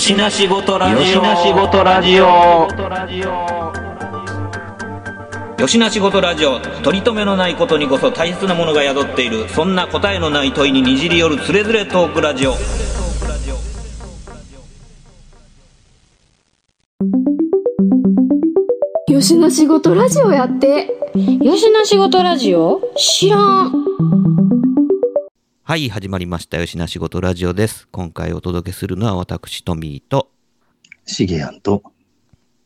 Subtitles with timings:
[0.00, 0.98] よしなしごとラジオ。
[0.98, 2.24] よしなしごとラジオ。
[5.60, 6.58] よしなしごとラジオ。
[6.82, 9.46] 取り留めのないことにこそ大切なものが宿っている。
[9.50, 12.54] そんな答えのない問いににじり寄るつれづれトークラジオ。
[19.12, 20.96] よしな仕事ラジオやって
[21.42, 22.80] よしな仕事ラジオ？
[22.96, 24.09] 知らん。
[25.70, 26.58] はい、始まりました。
[26.58, 27.86] よしな仕事ラジオです。
[27.92, 30.28] 今回お届けするのは私、トミーと、
[31.06, 31.84] しげやんと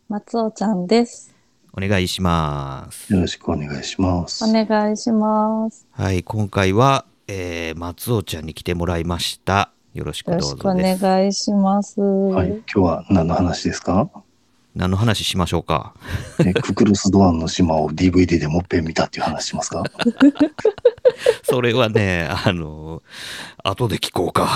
[0.08, 1.34] 松尾ちゃんです。
[1.74, 3.12] お願いします。
[3.12, 4.42] よろしくお願いします。
[4.42, 5.86] お願いします。
[5.90, 9.70] はい、今回は、えー、松尾ちゃんに来てもらいました。
[9.92, 10.74] よろしくどうよろしくお。
[10.74, 12.00] 願いします。
[12.00, 14.08] はい、今日は何の話ですか？
[14.74, 15.94] 何の話しましょうか？
[16.44, 19.84] えククルス・ドアンの島を DVD でもっぺん見たっていう話しますか？
[21.44, 23.02] それはね、あの、
[23.62, 24.48] 後で聞こうか。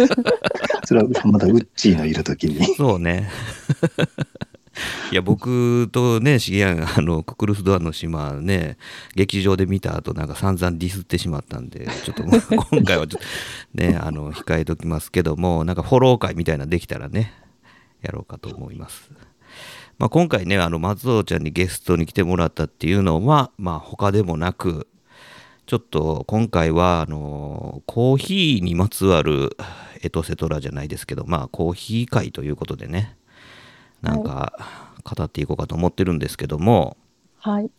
[0.84, 2.74] それはまたウッチーのいるときに。
[2.76, 3.30] そうね。
[5.12, 8.76] いや、僕とね、しげやん、あの、ククルスドアンの島ね、
[9.14, 12.24] 劇場で見た後、なんか散々ディスってしまったんで、ちょっと
[12.56, 13.22] 今回はちょっ
[13.76, 17.32] とね、あの、控えときますけども、なんかフォロー会みたいなのできたらね、
[18.04, 19.10] やろうかと思います。
[19.98, 24.88] まあ、今回ね、あの、松尾ちゃんにゲストに来てもらったっていうのは、まあ、他でもなく、
[25.66, 29.56] ちょっと今回は、あの、コーヒーにまつわる
[30.02, 33.16] エトセトラじゃないですけど、まあ、コーヒー会ということでね、
[34.04, 34.52] なんか
[35.02, 36.96] 語っていこうかと思ってるんですけども、
[37.38, 37.70] はい。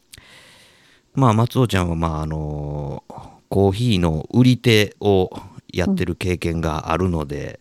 [1.14, 3.04] まあ松尾ちゃんはまああの
[3.50, 5.30] コーヒーの売り手を
[5.72, 7.60] やってる経験があるので、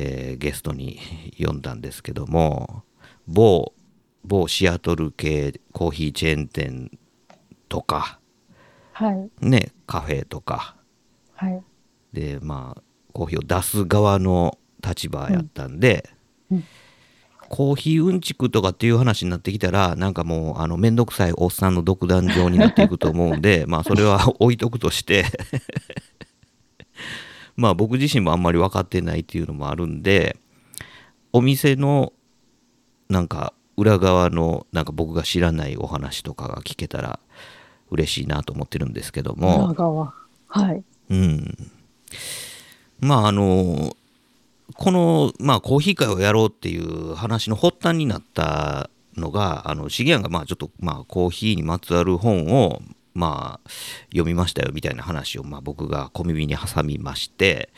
[0.00, 1.00] えーゲストに
[1.44, 2.84] 呼んだんですけども
[3.26, 3.72] 某
[4.24, 6.90] 某シアトル系コーヒーチェーン店
[7.68, 8.20] とか
[8.92, 9.30] はい。
[9.46, 10.76] ねカフェとか
[11.34, 11.62] はい。
[12.12, 12.82] でまあ
[13.12, 16.08] コーヒーを出す側の立場やったんで、
[16.50, 16.64] うんうん
[17.50, 25.24] コーヒーうんちくとかっていう話になってきたらなんかもうあの面倒くさいおっさんの独壇場になっていくと思うんで まあそれは置いとくとして
[27.58, 30.36] まあ僕自身もあんまり分かってないっていうのもあるんで
[31.32, 32.12] お店の
[33.08, 37.18] なんか裏側のなんか僕が知らないお話とかが聞けたら
[37.90, 39.66] 嬉しいなと思ってるんですけども。
[39.66, 40.14] 裏側。
[40.46, 40.84] はい。
[41.10, 41.70] うん。
[43.00, 43.96] まああの
[44.76, 52.82] この、まあ、コーヒー会をやろうっていう話の発端になったのがあの重やんがまあちょっと、まあ、コーヒーにまつわる本を、
[53.14, 53.70] まあ、
[54.10, 57.70] 読みましたよみたいな話を、まあ、僕が小耳に挟みまして、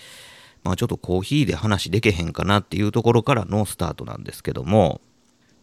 [0.64, 5.00] まあ、ちょっとコーヒーで話でけへんかなっていうところからのスタートなんですけども、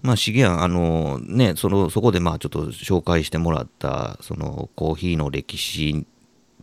[0.01, 6.05] まあ、重やん、あのね、そのそこでまあちょっと紹介してもらったそのコーヒーの歴史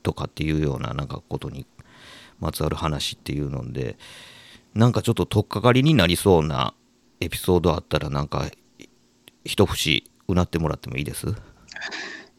[0.03, 1.66] とかっていうようななんかことに
[2.41, 3.97] まつわる話っていうので
[4.75, 6.75] なんかちょっと取っかかりになりそうな
[7.21, 8.50] エピソードあったらなんか
[9.44, 11.26] 一節うなってもらってもいいです？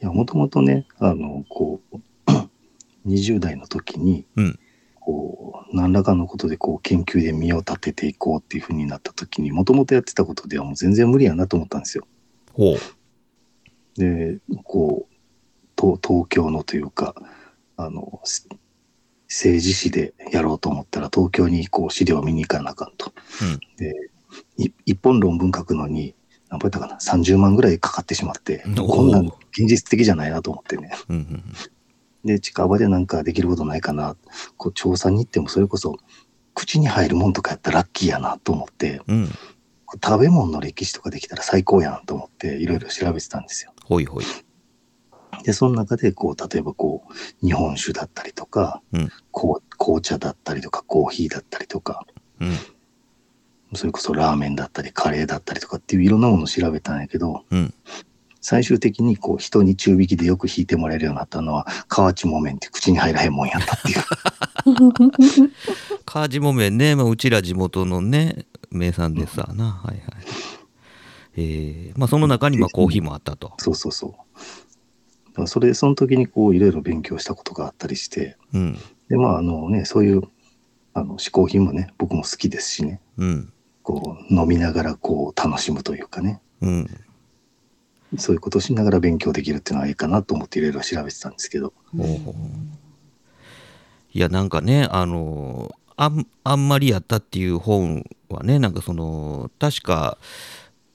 [0.06, 1.98] いや、もともとね、あの、こう、
[3.10, 4.60] 20代の時に、うん
[5.00, 12.08] こう、何らかのことでこう、研究で身を立てていこうっていうふうになった時に、もともとやってたことではもう全然無理やなと思ったんですよ。
[13.98, 15.16] で、こう、
[15.80, 17.16] 東東京のというか、
[17.76, 18.48] あの、す
[19.28, 23.12] 政治史でやろうと思ったら、東京にこう資料を見に行かなあかんと。
[23.42, 24.12] うんで、
[24.58, 26.14] い一本論文書くのに、
[26.56, 30.92] 何倍たかな、30万ぐらいかかってしまって、こんなん現実的じゃないなと思ってね。
[31.10, 31.44] うんうん
[32.24, 34.18] で、近場でなんかできることないかな。
[34.58, 35.96] こう、調査に行っても、それこそ、
[36.56, 39.30] 口に入るもんとかやったらラッキーやなと思って、うん。
[40.04, 43.74] 食べ物の歴史とかできたら最高やんと思って、いろいろ調べてたんですよ。
[43.84, 44.26] ほいほい。
[45.44, 49.12] で、その中で、こう、例えばこう、日本酒だったりとか、うん。
[49.30, 52.08] こう紅茶だったりとか、コーヒーだったりとか、
[52.42, 52.58] うん
[53.76, 57.74] それこそラーメンだったり、カレーだったりとかっていういろんなものを調べたんやけど、うん。
[58.42, 65.52] 最終的にこう、人に中引きでよく引いてもらえるようになったのは、河内木綿って口に入らへんもんやったっていう。
[66.06, 70.02] カージモメンね、まあ、うちら地元のね名産でさな、はいはい。
[71.38, 71.98] えー。
[71.98, 73.54] まあその中にまあコーヒーもあったと。
[73.58, 74.16] そうそうそ
[75.38, 75.48] う。
[75.48, 78.78] それ、その時にこう、いろいろ勉強したことがあったりして、うん。
[79.10, 80.22] で、まあ、あのね、そういう、
[80.94, 83.52] あの、嗜好品もね、僕も好きですしね、うん
[83.86, 86.90] こう、飲みながらこう、楽しむというかね、うん。
[88.18, 92.34] そういうことをしながら勉強できるっていうのはいいかなと思っていろいろ調べてたんですけど、ほうほう。
[94.14, 100.18] いやなんかねあのあんあんまりやったっていう本はねなんかその確か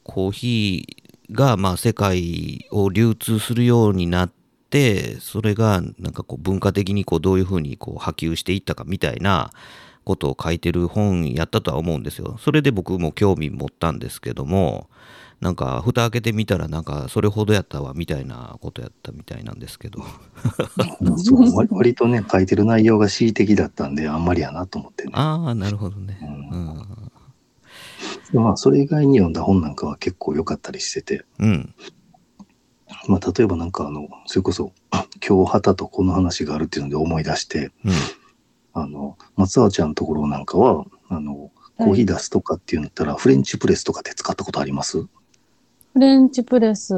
[0.04, 4.32] コーヒーがまあ世界を流通するようになっ
[4.70, 9.50] てそれがなんかこう文化的にこうどういうふうにこう波及していったかみたいな
[10.04, 12.36] ことを書いてる本やったとは思うんですよ。
[12.38, 14.88] それで僕も興味持ったんですけども、
[15.40, 20.02] なんか蓋開けてみたらなんかそれほどやったわみたいなことやったみたいなんですけど。
[21.00, 25.12] うんそう割割とね、書いてる内容が恣意的だったんで、あんまりやなと思ってね。
[25.14, 26.18] ああ、なるほどね。
[26.20, 27.10] ううんん。
[28.32, 31.74] でまあ、それ以外に読んだ本なんかは結構良かったりしてて、うん。
[33.08, 34.72] まあ、例えばなんかあの、それこそ、
[35.26, 37.92] 今日旗とこの話があるっていうので思い出して、うん。
[38.72, 45.02] あの、松尾ちゃんのところなんかは、あの、コーヒー出すとかっていうんだったら、フレンチプレスとかで使ったことあります？
[45.02, 45.08] フ
[45.98, 46.94] レンチプレス、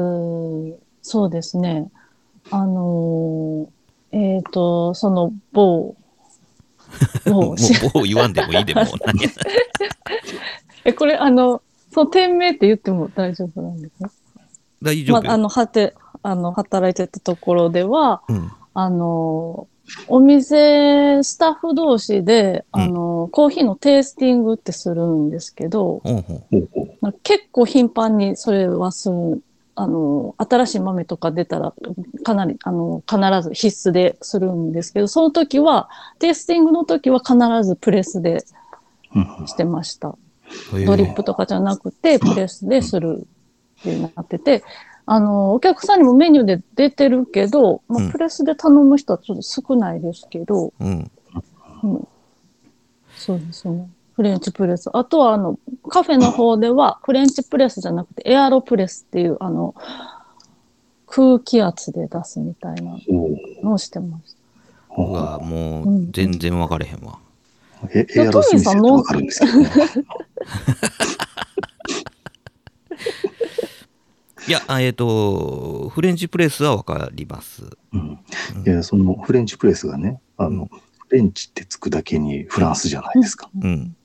[1.01, 1.89] そうですね。
[2.51, 3.67] あのー
[4.15, 5.95] えっ、と、その 某、
[7.25, 7.45] も某う、
[7.95, 8.81] もう言わんでもいいでも。
[10.85, 11.61] え、これ、あの、
[11.91, 14.11] その店名って言っても大丈夫なんですか？
[14.81, 15.23] 大丈夫よ。
[15.23, 18.51] まあ、あの、はて、あの、働いてたところでは、うん。
[18.75, 19.67] あの、
[20.07, 26.43] お店、スタッフ同士で、うんあの、コーヒーのテイスティングってするんですけど、ほうほう。
[26.49, 29.43] ほうほうまあ結構頻繁にそれはする。
[29.75, 31.73] あの、新しい豆とか出たら、
[32.23, 35.89] かなり、あの、必ず必須でするんですけど、その時は、
[36.19, 38.45] テイスティングの時は必ずプレスで
[39.15, 40.15] うんうんしてました。
[40.75, 43.27] へえドリップとかじゃなくて、プレスでする
[43.81, 44.63] ってなってて、
[45.05, 51.11] あの、お客さんにもメニューで出てるけど、まうんあ、プレスで頼む人はちょっと少ないですけど、うん。
[51.83, 52.07] うん、
[53.15, 53.89] そうですね。
[54.15, 54.89] フレンチプレス。
[54.93, 55.59] あとは、あの、
[55.89, 59.75] カフェの方では、フレンチプレスじゃなくて、エアロプレスっていう、あの、
[61.07, 62.97] 空気圧で出すみたいな
[63.63, 64.37] のをしてました。
[64.87, 67.19] ほううわ、もううん全然分かれへんわ。
[67.93, 69.69] えエアロスミスってわかるんですけどね。
[74.47, 77.63] いや、あえっ、と、フレンチプレスは分かります。
[77.93, 78.19] うん
[78.65, 80.69] いや、そのフレンチプレスがね、あの、
[81.07, 83.49] フレンチってつくだけにフランスじゃないですか。
[83.61, 83.95] うん。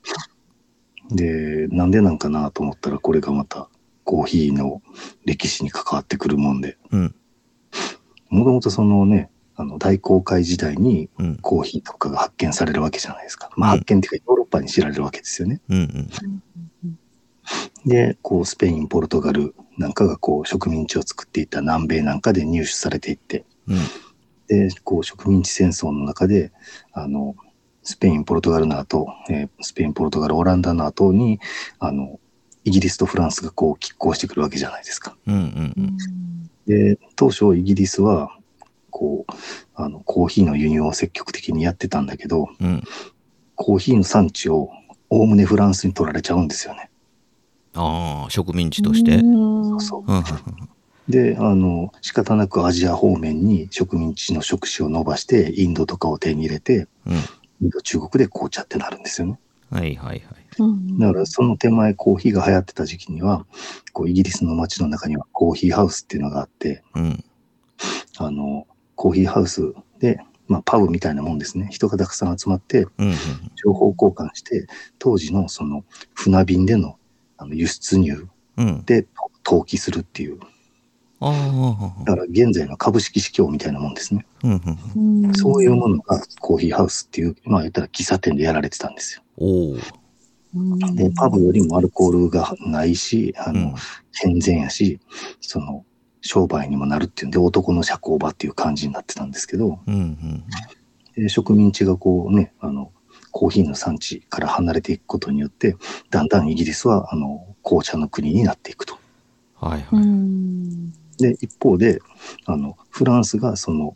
[1.11, 3.67] で、なんでなんかなと思ったら、これがまた
[4.03, 4.81] コーヒーの
[5.25, 7.15] 歴史に関わってくるもんで、うん。
[8.29, 11.37] もともとそのね、あの大航海時代にうん。
[11.37, 13.49] コーヒーとかが発見されるわけじゃないですか。
[13.57, 15.61] まあうん発見っていうかヨーロッパに知られるわけですよね。
[15.67, 16.09] うん。
[16.83, 16.99] うん。
[17.85, 23.77] で、こうスペイン、ポルトガルなんかがこう植民地を作っていた南米なんかで入手されていって、うん。
[24.47, 26.51] で、こう植民地戦争の中で、
[26.91, 27.35] あの、
[27.81, 31.39] スペイン、ポルトガルの後、えースペイン、ポルトガル、オランダの後に、
[31.79, 32.19] あの、
[32.65, 35.15] イギリスとフランスがこう拮抗してくるわけじゃないですか。
[35.25, 35.35] うん。
[35.35, 35.37] う
[35.81, 36.49] ん。
[36.67, 38.35] で、当初イギリスは、
[38.89, 39.33] こう、
[39.75, 42.83] あの、コーヒーの輸入を積極的にやってたんだけど、うん。
[43.55, 44.69] コーヒーの産地を
[45.09, 46.88] おおむねフランスに取られちゃうんですよね。
[47.75, 49.17] ああ、植民地として。
[49.17, 50.11] うんそう。
[50.11, 50.23] うん。
[51.07, 57.15] で、あの、仕方なくアジア方面に植民地の触手を伸ばして、インドとかを手に入れて、うん。
[57.61, 59.39] インド、中国で紅茶ってなるんですよね。
[59.71, 60.23] はいはいはい。
[60.59, 63.45] うんだからその手前コーヒーが流行ってた時期には、
[63.93, 67.23] こうイギリスの街の中にはコーヒーハウスっていうのがあって、うん。
[68.17, 71.69] あの、コーヒーハウスで、まあパブみたいなもんですね。
[71.71, 73.13] 人がたくさん集まって、うん。
[73.55, 76.98] 情報交換して、当時のその船便での
[77.39, 78.27] あの輸出入
[78.57, 78.85] うん。
[78.85, 79.07] で
[79.45, 80.39] 登記するっていう、
[81.21, 82.03] ああ。
[82.03, 84.25] だから現在の株式市況みたいなもんですね。
[84.43, 84.51] うん。
[84.95, 85.23] うん。
[85.25, 89.23] うんそういうものがコーヒーハウスっていう、まあ言ったら喫茶店でやられてたんですよ。
[90.95, 93.75] で、パブよりもアルコールがないし、あの、うん。
[94.21, 94.99] 健全やし、
[95.41, 95.85] その、
[96.21, 99.95] 商売にもなるっていうんで、男の社交場っていう感じになってたんですけど、うん。
[99.95, 100.43] うん。
[101.15, 102.91] で植民地がこうね、あの、
[103.39, 105.77] コーヒーの産地から離れていくことによって、
[106.09, 108.97] だんだんイギリスは、あの、紅茶の国になっていくと。
[109.61, 110.05] うはいはい。
[110.05, 112.01] んで、一方で、
[112.43, 113.95] あの、フランスがその、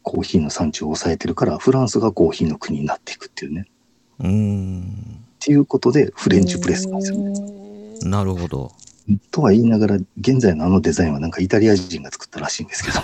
[0.00, 3.66] コーヒーの産地を抑えてるから、フランスがコーヒーの国になっていくっていうね。
[4.20, 5.22] うーん。
[5.34, 7.30] っていうことで、フレンチプレスなんですよね。
[7.30, 7.98] ね。
[8.08, 8.72] なるほど。
[9.30, 13.00] とは言いながら、現在のあのデザインはなんかイタリア人が作ったらしいんですけど。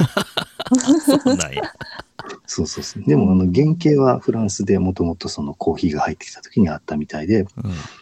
[1.20, 1.74] そうなんや。
[2.48, 3.02] そうそうそう。
[3.04, 7.48] でも、あの、原型はフランスでもともとそのコーヒーが入ってきた時にあったみたいで、うん。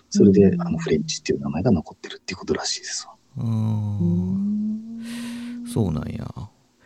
[0.09, 3.15] それでう、んあの、フレンチっていう名前が残ってるっていうことらしいですわ。
[3.39, 5.03] うん
[5.67, 6.33] そうなんや。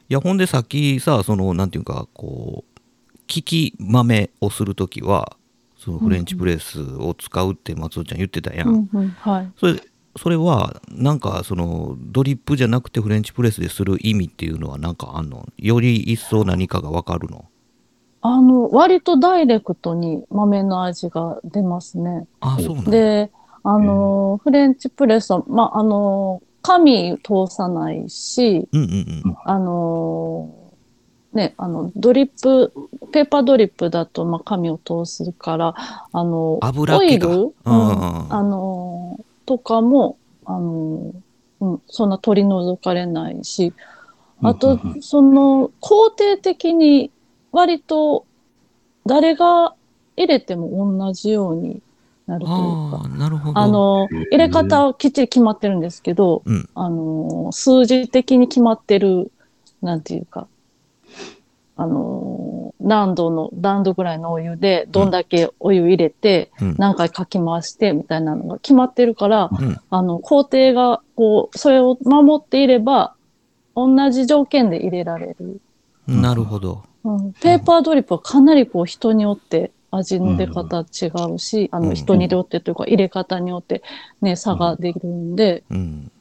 [0.09, 2.81] いや、ほんでさっきさ、その、なんていうか、こう、
[3.29, 5.37] 利き豆をするときは、
[5.77, 8.69] そのフレンチプレスを使うって松尾ちゃん言ってたやん。
[8.69, 9.53] うんうんはい。
[9.59, 9.75] それ、
[10.17, 15.47] それは、なんか、その、ドリップじゃなくてフレンチプレスでする意味っていうのはなんかあんの？
[15.57, 17.45] より一層何かがわかるの？
[18.23, 22.27] あの、割とダイレクトに豆の味が出ますね。
[22.41, 22.91] あ、そうなんや。
[22.91, 23.31] で、
[23.63, 29.37] あの、フレンチプレスは、まあ、あの、紙通さないし、うんうんうん。
[29.45, 30.53] あの、
[31.33, 32.73] ね、あの、ドリップ、
[33.13, 35.75] ペーパードリップだと、まあ、紙を通すから、
[36.13, 38.33] あの、オイ油気がル、うん。
[38.33, 39.19] あの、
[39.51, 41.13] とかも、あの、
[41.59, 43.75] うん、そんな取り除かれないし、
[44.43, 47.11] あとその、肯定的に、
[47.51, 48.27] 割と、
[49.07, 49.75] 誰が
[50.17, 51.83] 入れても同じように
[52.29, 53.59] なるというかなるほど。
[53.59, 56.69] あの、入れ方はきっちり決まってるんですけど、うん。
[56.77, 59.33] あの、数字的に決まってる、
[59.83, 60.47] なんていうか、
[61.81, 66.75] あの、何度の、何度ぐらいのお湯で、どんだけお湯入れて、うん。
[66.77, 69.81] 何回かき回して、みたいなのが決まってるから、うん。
[69.89, 73.15] あの、工程が、こう、それを守っていれば、
[73.75, 75.63] 同じ条件で入れられる。
[76.07, 76.83] なるほど。
[77.03, 81.89] うん、ペーパードリップはかなりこう人によって味の出方違うし、あうん。
[81.89, 83.83] の人によってというか入れ方によって
[84.21, 86.13] ね、差ができるんで、うん。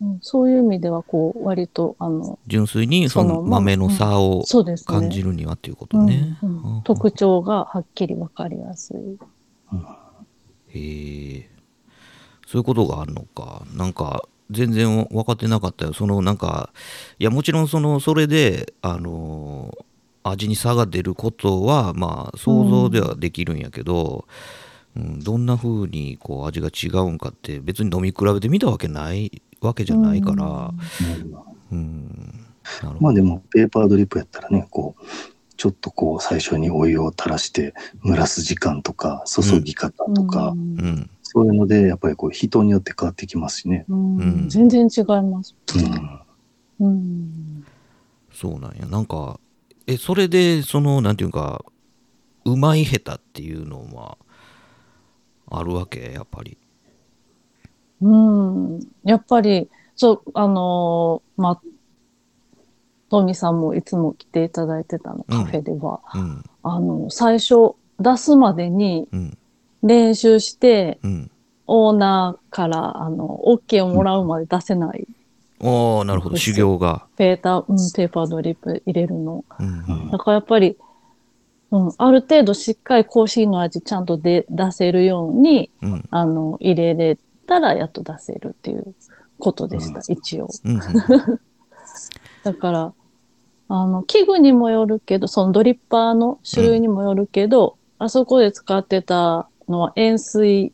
[0.00, 4.86] うんそういう意味ではこう割とあの、純粋にその豆の差をそうですね。
[4.86, 6.38] 感じるにはっていうことうんね。
[6.42, 9.18] うんうん特徴がはっきりわかりやすい。
[10.68, 11.50] へえ。
[12.46, 13.62] そういうことがあるのか。
[13.74, 15.92] なんか、全然分かってなかったよ。
[15.92, 16.70] その、なんか、
[17.18, 19.86] いや、もちろん、その、それで、あのー
[20.28, 24.26] 味に差が出ることは、まあ、想像ではできるんやけど、
[24.96, 30.72] うんどんな風に、こう、味が違うんかって、別に飲み比べてみたわけないわけじゃないから、
[31.72, 32.46] うん。
[33.00, 35.04] まあでも、ペーパードリップやったらね、こう、
[35.56, 41.10] ちょっとこう、最初にお湯を垂らして、蒸らす時間とか、注ぎ方とか、うんうん。
[41.22, 43.84] そういうので、やっぱりこう、人によって変わってきますしね。
[43.88, 45.54] うんうん全然違います。
[46.80, 46.86] うん。
[46.86, 47.64] うん
[48.32, 48.86] そうなんや。
[48.86, 49.40] なんか、
[49.86, 51.64] え、それで、その、なんていうか、
[52.44, 54.18] うまい下手っていうのは、
[55.50, 56.12] あるわけ？
[56.12, 56.58] やっぱり。
[58.00, 61.60] うん、やっぱり、そう、あのーまあ、
[63.08, 66.44] トミさんもいつも来ていただいてたの、カフェでは、うん。
[66.62, 69.38] あの、最初出すまでにうん。
[69.82, 71.30] 練習して、うん。
[71.68, 75.06] オーナーから、あの、OK をもらうまで出せない、
[75.60, 76.36] ああ、なるほど。
[76.36, 77.06] 修行が。
[77.16, 79.44] ペーター、うん、ペーパードリップ入れるの。
[79.58, 80.10] うん。
[80.10, 80.76] だからやっぱり、
[81.70, 86.04] うん、ある程度しっかりコーヒーの味ちゃんとで出せるように、うん。
[86.10, 88.94] あの、入れれたらやっと出せるっていう
[89.38, 90.48] ことでした、一応。
[90.64, 90.80] うん。
[92.42, 92.94] だから、
[93.68, 100.72] あの、器具にもよるけど、そのドリッパーの種類にもよるけど、あそこで使ってたのは塩水、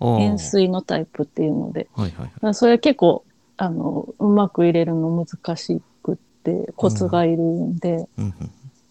[0.00, 0.38] 塩。
[0.38, 2.54] 水のタイプっていうので、はいはいはい。
[2.54, 3.24] それ結構、
[3.56, 8.34] あの、うまく入れるの難しくって、コツがいるんで、うん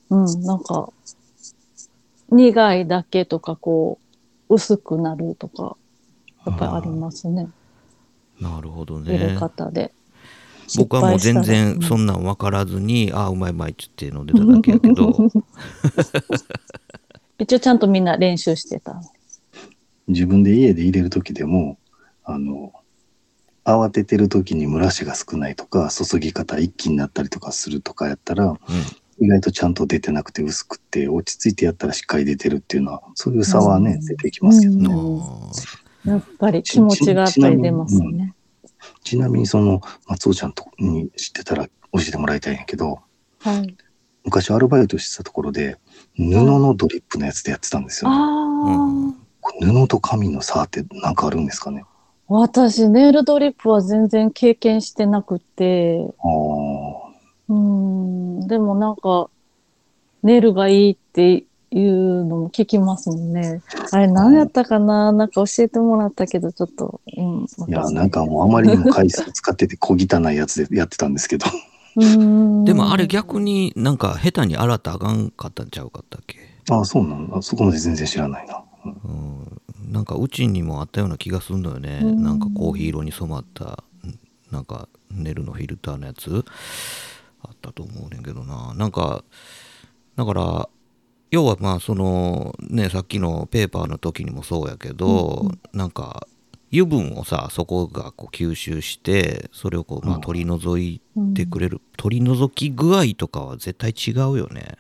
[0.10, 0.26] うん。
[0.26, 0.90] うん、なんか、
[2.30, 4.00] 苦いだけとか、こ
[4.50, 5.78] う、薄くなるとか、
[6.46, 7.48] やっぱりありますね。
[8.40, 9.36] なるほど入れね。
[9.36, 9.94] 方で。
[10.78, 15.14] 僕はもう全然そんんなん分からずに、ああ、うまいうまいっつって飲んでただけやけど、
[17.38, 19.02] 一応ちゃんとみんな練習してた。
[20.08, 21.78] 自分で家で入れるときでも、
[22.24, 22.74] あの、
[23.66, 28.58] 慌ててるときに蒸らしが少ないとか、注ぎ方一気になったりとかするとかやったら、
[29.20, 34.94] 意外とちゃんと出てなくて薄くて、落ち着いてやったらしっかり出てるっていうのは、そういう差はね、うん出てきますけどね。
[34.94, 35.52] うんあ
[36.06, 38.36] やっぱり気持ちがやっぱり出ますよね。
[39.04, 43.00] ちなみにその、松尾ちゃんとに知ってたら教えてもらいたいんやけど、
[43.40, 43.76] はい。
[44.26, 45.78] 昔アルバイトしてたところで、
[46.16, 48.18] 布のドリップのやつでやってたんですよ、ね。
[48.18, 49.16] ああ、うん
[49.62, 51.84] 布と紙の差って何かあるんですかね？
[52.30, 57.14] 私、ネイルドリップは全然経験してなくて、ああ。
[57.50, 59.30] うん、でもなんか、
[60.24, 61.44] ネイルがいいって
[61.74, 63.62] いうのも聞きますもんね。
[63.92, 65.12] あれ何やったかな？
[65.12, 67.42] なんか教えてもらったけど、ちょっと、うん。
[67.42, 71.46] わいや、なんかもうあまりにも回数使ってて小汚いやつでやってたんですけど。
[71.96, 72.66] うん。
[72.66, 76.38] でもあれ逆になんか下手に洗ったらあかんかったんちゃうかったっけ？
[76.70, 77.42] ああ、そうなんだ。
[77.42, 78.64] そこまで全然知らないな。
[78.86, 78.96] うんう
[79.30, 79.62] ん
[79.92, 83.78] なんかうちにもあったような気がするのよね、うんなんかコーヒー色に染まったん
[84.50, 86.44] なんかネルのフィルターのやつ
[87.44, 89.24] あったと思うねんけどななんか
[90.16, 90.70] だから
[91.34, 96.28] 要はまあそのねさっきのペーパーの時にもそうやけど、なんか
[96.72, 100.22] 油分をさそこがこう吸収してそれをこうまあうん。
[100.22, 101.02] 取り除い
[101.34, 104.78] てくれる、取り除き具合とかは絶対違うよね。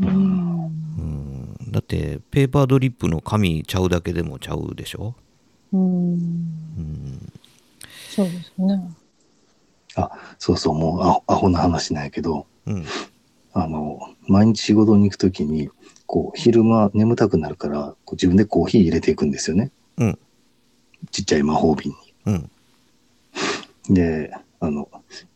[0.00, 0.64] うん。
[0.96, 1.56] うん。
[1.70, 5.14] だってペーパードリップの紙ちゃうだけでもちゃうでしょ、
[5.74, 6.12] うん。
[6.14, 7.32] うん、
[8.08, 8.82] そうですね。
[10.38, 12.86] そうそう、もうアホアホな話なんやけど、うん
[13.54, 15.68] あの、毎日仕事に行くときに、
[16.06, 19.70] こう、昼間眠たくなるから、こう自分でコーヒー入れていくんですよね。
[19.98, 20.18] うん
[21.10, 21.92] ちっちゃい魔法瓶
[22.26, 22.50] うん
[23.88, 23.94] に。
[23.94, 24.88] で、あの、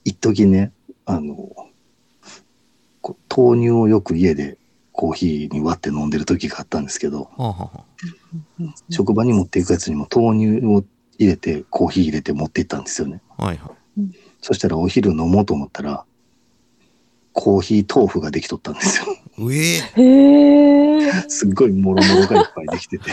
[0.05, 0.73] 一時ね、
[1.05, 1.35] あの、
[3.37, 4.59] 豆乳をよく家で
[4.93, 10.85] コーヒーに割って飲んでる時があったんですけど、はあ、はあはあ、職場に持っていくやつにも豆乳を
[11.19, 13.21] 入れて、コーヒー入れて持って行ったんですよね。
[13.37, 14.01] はいはい。
[14.41, 16.05] そしたらお昼飲もうと思ったら、
[17.39, 19.05] コーヒー豆腐ができとったんですよ。
[19.39, 21.25] うえへえ。
[21.29, 23.11] すっごいもろもろがいっぱいできてて。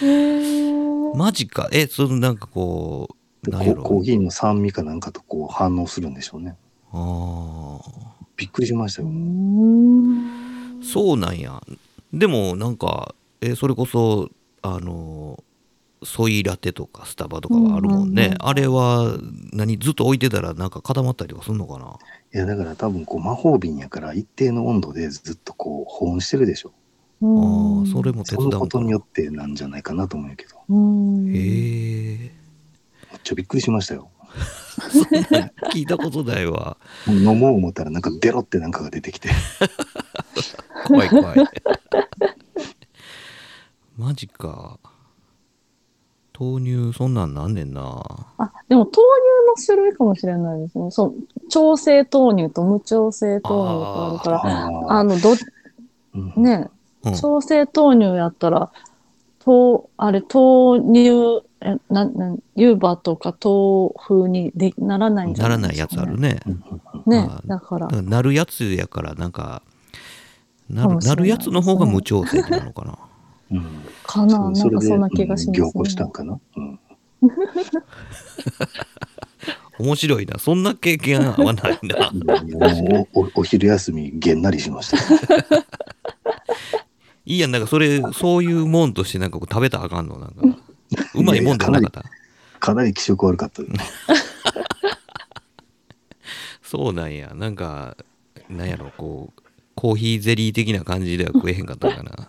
[0.00, 1.12] へえ。
[1.14, 1.68] マジか。
[1.70, 3.10] え、そのなんかこ
[3.42, 3.82] う、でなんやろ？
[3.82, 6.56] ココーヒーの酸味かなんかとこう反応するんでしょうね。
[6.92, 7.90] ああ。
[8.38, 9.10] びっくりしましたうよ。
[9.12, 11.62] んそうなんや。
[12.12, 14.30] でもなんか、え、それこそ、
[14.62, 15.44] あの、
[16.04, 18.22] ソイラテとかスタバとかはあるもんね。
[18.22, 19.18] うんうんうんあれは、
[19.52, 21.98] 何、ずっと置いてたらなんか固まったりとかすんのかな？
[22.34, 26.72] いや、だから多分こう魔法瓶やから一定の温度でずっとこう保温してるでしょ。
[27.22, 28.98] うんああ、それも手そ伝うことによ。
[28.98, 30.56] ってなんじゃないかなと思うけど。
[30.68, 32.34] うんへえ。
[33.12, 34.10] めっちゃびっくりしましたよ。
[35.72, 36.76] 聞いたことないわ。
[37.06, 39.30] 飲もう思ったらなんかデロってなんかが出てきて。
[40.84, 41.38] 怖い怖い。
[43.96, 44.78] マジか。
[46.38, 48.02] 豆乳、そんなんなんねんな。
[48.38, 49.00] あ、でも豆乳
[49.46, 50.90] の種類かもしれないですね。
[50.90, 55.36] そう、調整豆乳と無調整豆乳があるから、ああの、ど、
[56.14, 56.68] うんね、
[57.04, 57.14] うん。
[57.14, 58.72] 調整豆乳やったら、
[59.38, 66.40] と、あれ、豆乳、え、な、な、湯葉とか豆腐にでならないんじゃならないやないですか、つあるね。
[66.46, 66.64] うん
[67.06, 69.62] ねだからなるやつやから、なんか、
[70.68, 72.98] なるなるやつの方が無調整なのかな。
[73.54, 75.60] うんかななんかそんな気がします、ね。
[75.60, 76.38] うん凝固したんかな？
[76.56, 76.78] うん
[79.78, 80.38] 面白いな。
[80.38, 82.10] そんな経験はないな。
[82.12, 84.98] もうおおお昼休みげんなりしました。
[87.26, 90.18] いいやん、なんかそれ、そういうもんとしてなんかこう食べたらあかんの？
[90.18, 90.42] なんか、
[91.14, 92.04] うまいもんではなかった？
[92.60, 93.62] かなり気色悪かった。
[96.62, 97.32] そうなんや。
[97.34, 97.96] なんか、
[98.48, 99.40] なんやろ、こう、
[99.74, 102.28] コーヒーゼリー的な感じでは食えへんかったんかな。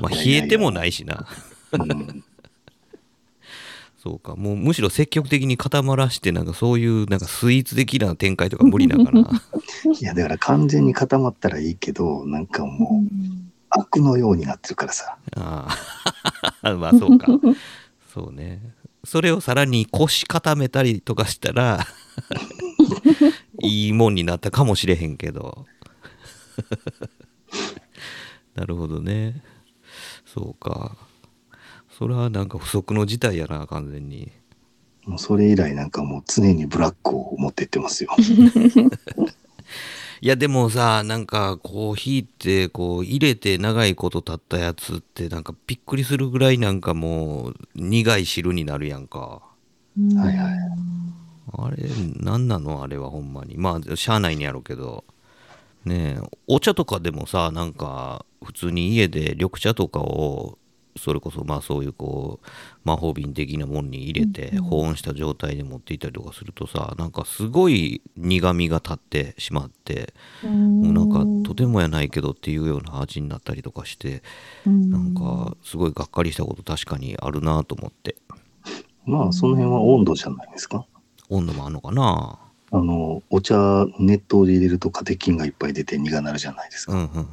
[0.00, 1.26] まあ、冷えてもないしな。
[1.72, 2.24] うん
[4.02, 4.34] そうか。
[4.34, 9.28] もうむしろ積極的に固まらして、なんかそういう、なんかスイーツ的な展開とか無理なんかな。
[10.00, 15.18] いや、だから完全に固まったらいいけど、なんかうもう、ん悪のようになってるからさ。
[15.36, 15.68] あ
[16.62, 16.74] あ。
[16.76, 17.26] まあ、そうか。
[18.12, 18.60] そうね。
[19.04, 21.86] それをさらに腰固めたりとかしたら、
[23.62, 25.66] いいもんになったかもしれへんけど。
[28.54, 29.42] なるほどね。
[30.32, 30.96] そうか。
[31.98, 34.30] それはなんか不測の事態やな、完全に。
[35.06, 38.10] もうそれ以来なんかもう常にブラックを持ってってますよ。
[40.22, 50.56] いやでもさなんかコーヒーってこう入れて長いこと経ったやつってなんかびっくりするぐらいなんかもう苦い汁になるやんかはいはい。
[51.52, 51.88] あれ
[52.22, 52.82] なんなの？
[52.82, 55.04] あれはほんまにまあしゃあないんやろうけど
[55.84, 60.58] ねえお茶とかでもさなんか普通に家で緑茶とかを
[60.96, 62.46] それこそまあそういうこう
[62.84, 70.12] 魔法瓶的なもんに入れて保温した状態で持っていたりとかするとさなんかすごい苦みが立ってしまって
[70.42, 74.22] もうなんかとてもやないけどっていうような味になったりとかして
[74.66, 78.16] なんかすごいがっかりしたこと確かにあるなと思って。
[79.06, 80.86] まあその辺は温度じゃないですか。
[81.30, 82.38] 温度もあんのかな？
[82.72, 86.92] あの、お茶熱湯で入れるとカテキンがいっぱい出て苦なるじゃないですか。
[86.92, 87.26] うんうんうん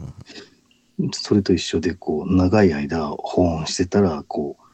[1.13, 4.67] それと一緒で、こう、長い間保温してたら、こう、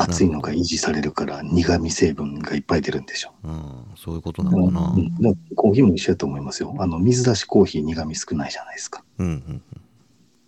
[0.00, 3.32] 熱いのが維持されるから苦味成分がいっぱい出るんでしょ。
[3.42, 6.72] うんそういうことなのからなコーヒーも一緒やと思いますよ。
[6.78, 9.02] あの、水出しコーヒー苦味少ないじゃないですか。
[9.18, 9.62] うん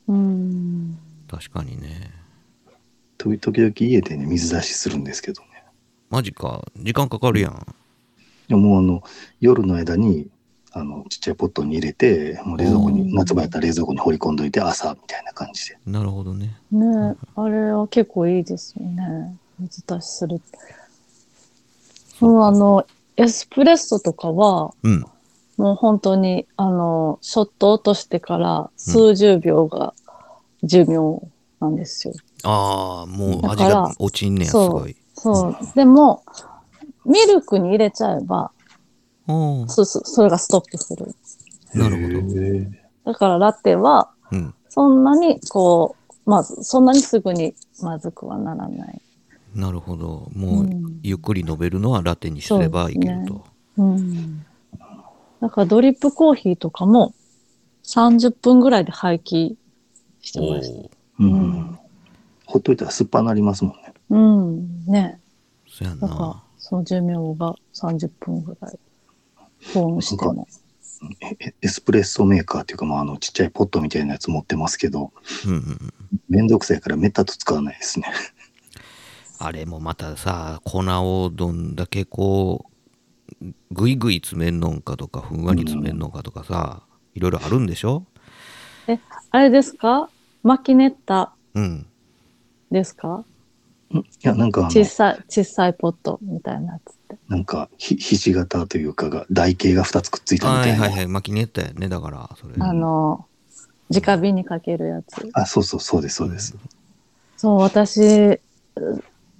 [0.07, 0.99] うん。
[1.29, 2.13] 確かにね
[3.19, 5.65] 時時々家でね、水出しするんですけどね。
[6.11, 7.75] マジか時間かかるやん
[8.51, 9.05] でもあの、
[9.41, 10.27] 夜の間に、
[10.73, 15.79] あの、ちっちゃいポットに入れて、もう冷蔵庫うんに、夏場やったら冷蔵庫に放り込んどいて、朝みたいな感じで。
[15.87, 19.37] なるほどねねあれは結構いいですよね。
[19.61, 20.41] 水出しする。
[22.19, 22.85] もうあの、
[23.17, 25.05] エスプレッソとかは、うん
[25.57, 29.93] もう本当に、あの、ショット落としてから数十秒が
[30.63, 31.21] 寿命
[31.61, 32.15] なんですよ。
[32.45, 35.57] ああもう味が落ちんねやすそうごいそう。
[35.75, 36.23] でも、
[37.05, 38.51] ミルクに入れちゃえば、
[39.27, 41.07] あそそそれがストップする。
[41.75, 49.01] あなるほどだからラテは、うんそんなにこう、まあ、そんなにすぐにまずくはならない。
[49.53, 53.45] なるほどもう、うんゆっくり飲めるのはラテにすればいけると、
[53.79, 54.47] うん。
[55.41, 57.15] だからドリップコーヒーとかも
[57.85, 59.57] 30分ぐらいで廃棄
[60.21, 60.79] しておました。
[60.79, 61.79] おうんうん
[62.47, 63.95] ほっといたら酸っぱなりますもんね。
[64.11, 64.87] うん。
[64.87, 65.21] ね。
[65.69, 68.79] そやだからな、その寿命が30分ぐらい。
[69.75, 70.47] 保温しても。
[71.21, 75.13] えエエスプレッソメーカーっていうか、まあ、あの、ちっちゃいポットみたいなやつ持ってますけど、
[75.47, 75.93] うんうんうん
[76.29, 78.07] めんどくさいからめったと使わないですね。
[79.39, 80.79] あれもまたさ粉
[81.25, 82.67] をどんだけこ
[83.41, 86.83] うぐいぐい詰めんのんかとかふんわり詰めんのんかとかさ、
[87.15, 88.07] いろいろあるんでしょ？
[89.31, 90.09] あれですか？
[90.43, 91.87] マキネッタうん
[92.71, 93.09] ですか？
[93.19, 93.25] ん
[93.93, 97.17] いや、なんかあの、小さい、小さいポットみたいなやつって。
[97.29, 100.85] なんかひ、ひし形というかが、台形が2つくっついたみはいたいな。
[100.85, 103.27] はいはい巻きネッタやねだからそれ、あの、
[103.91, 105.29] 直火にかけるやつ。
[105.33, 106.55] あ、そうそう、そうです、そうです。
[107.37, 108.41] そう、私、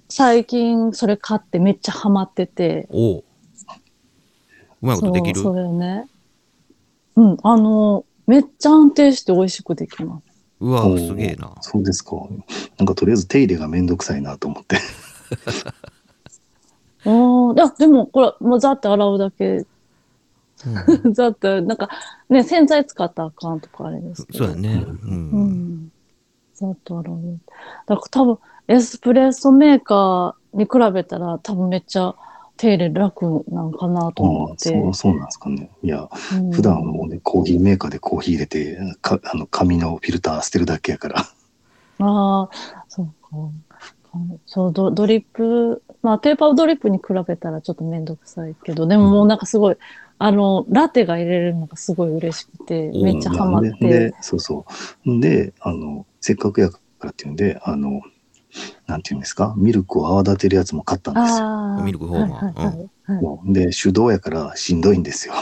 [0.09, 2.87] 最近それ買ってめっちゃハマってて。
[2.89, 3.23] おう
[4.81, 5.35] うまいことできる？
[5.39, 6.07] そう、それね。
[7.15, 10.30] うん、あの、めっちゃ安定して美味しくできます。
[10.61, 12.15] うわすげえなそうですか。
[12.77, 14.77] なんかとりあえず手入れがめんどくさいなと思って。
[17.03, 19.65] おーいや、でもこれ、もうザって洗うだけ、う
[21.09, 21.89] って、なんか
[22.29, 24.45] ね、洗剤使ったらあかんとかあれですけど。
[24.45, 25.91] そうやねうん、うん。
[26.53, 27.39] ざっと洗う。
[27.87, 32.13] だから多分、エスプレッソメーカーに比べたら多分めっちゃ
[32.61, 34.69] 手入れ楽なんかなと思って。
[34.69, 35.71] そう、そうなんですかね。
[35.81, 41.21] いや、うん普段はもうね、コーヒーメーカーでコーヒー入れて、かあの紙のフィルター捨てるだけやから。
[41.97, 42.49] ああ、
[42.87, 43.37] そうか。
[44.45, 49.77] そうド、ドリップ、まあ、ペーパードリップに比べたらちょっとめんどくさいけど、でももうなんかすごい、
[50.19, 54.15] あの、ラテが入れれるのがすごい嬉しくて、おめっちゃハマっでてで。
[54.21, 54.65] そうそ
[55.05, 55.19] う。
[55.19, 58.01] で、あの、せっかくやからっていうんで、あの、
[58.87, 61.83] なんていうんですか、ミルクを泡立てるやつも買ったんですよ。
[61.83, 62.77] ミルクフォーマーはいはいはい
[63.25, 65.33] はいで、手動やからしんどいんですよ。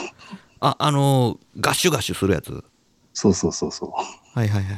[0.61, 2.63] ああのーガッシュガッシュするやつ？
[3.13, 4.73] そうそうそうそはいはいはいはい。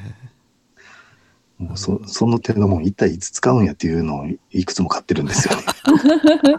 [1.60, 1.64] う。
[1.64, 5.64] もうそその手のもん一体いつ使うんやっていうのをいくつも買ってるんですよね。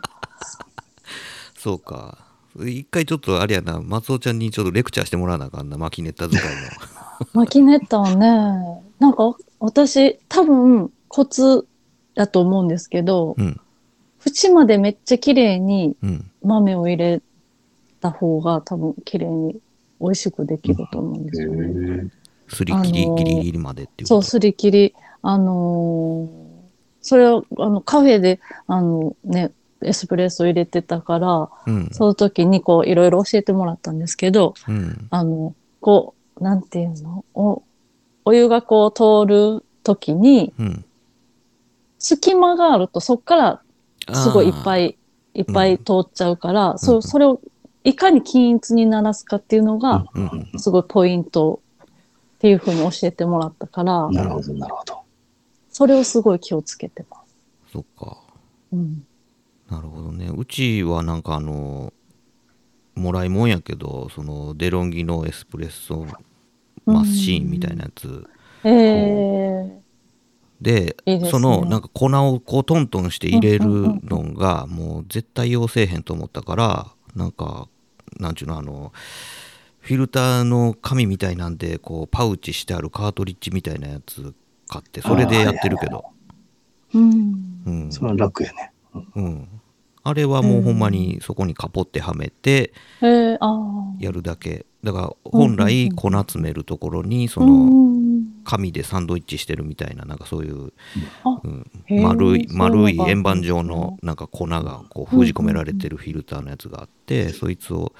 [1.57, 2.19] そうか。
[2.59, 6.49] 一回ちょっとあれやな、松尾ちゃんにちょっとレクチャーしてもらわなあかんな、マキネッタ使いの。
[7.33, 8.27] マキネッタはね、
[8.99, 11.67] なんか私多分コツ
[12.15, 13.61] だと思うんですけど、うん、
[14.27, 16.31] 縁までめっちゃ綺麗にうん。
[16.43, 17.21] 豆を入れ
[18.01, 19.61] た方が多分綺麗に
[20.01, 22.09] 美味しくできると思うんですよね。
[22.49, 24.23] すり切り、あのーギリギリまでっていうそう。
[24.23, 24.95] すり切り。
[25.23, 26.43] あのー
[27.01, 31.89] それをあのカフェであのね、エスプレッソ入れてたから、うん。
[31.93, 35.09] その時にこういろいろ教えてもらったんですけど、うん。
[35.11, 37.25] あの、こう、なんていうの？
[37.35, 37.63] お、
[38.25, 40.85] お湯がこう通る時に、うん。
[42.03, 43.63] 隙間があるとそっから
[44.13, 44.91] すごいいっぱい。
[44.91, 44.97] い
[45.35, 47.41] いっぱい通っちゃうから、うんそそれを
[47.85, 50.61] いかに均一にならすかっていうのが、うんうん。
[50.61, 55.01] すごいポイントっていうふうに教えてもらったから、なるほど、なるほど。
[55.69, 57.73] それをすごい気をつけてます。
[57.73, 58.19] そっか。
[58.73, 59.05] うん。
[59.69, 60.31] なるほどね。
[60.37, 61.93] うちはなんかあの、
[62.95, 66.07] もらいもんやけど、そのデロンギのエスプレッソ
[66.87, 68.29] マシーンみたいなやつ。
[68.65, 69.82] ええでいい
[70.63, 71.31] ですね。
[71.31, 73.65] そのなんか粉をこうトントンして入れる
[74.05, 77.69] のがもう絶対要せえへんと思ったからなんか
[78.19, 78.93] なんちゅうのあの
[79.81, 84.33] フィルターの紙みたいなんでこうパウチしてあるカートリッジみたいなやつ
[84.69, 86.05] 買ってそれでやってるけど。
[86.95, 87.63] うん。
[87.67, 87.93] うん。
[87.93, 88.73] それは楽やね。
[89.17, 89.49] うん。
[90.05, 92.73] あれはもうほんまにそこにカポってはめて。
[93.01, 94.67] やるだけ。
[94.83, 97.92] だから本来粉詰めるところにそうのん。
[98.45, 100.73] 紙でサンドイッチしてるみたいななんかそういう
[101.25, 107.93] あうん丸い丸い円盤状のなんか粉がこう封じ込められてるフィルターのやつがあってそいつを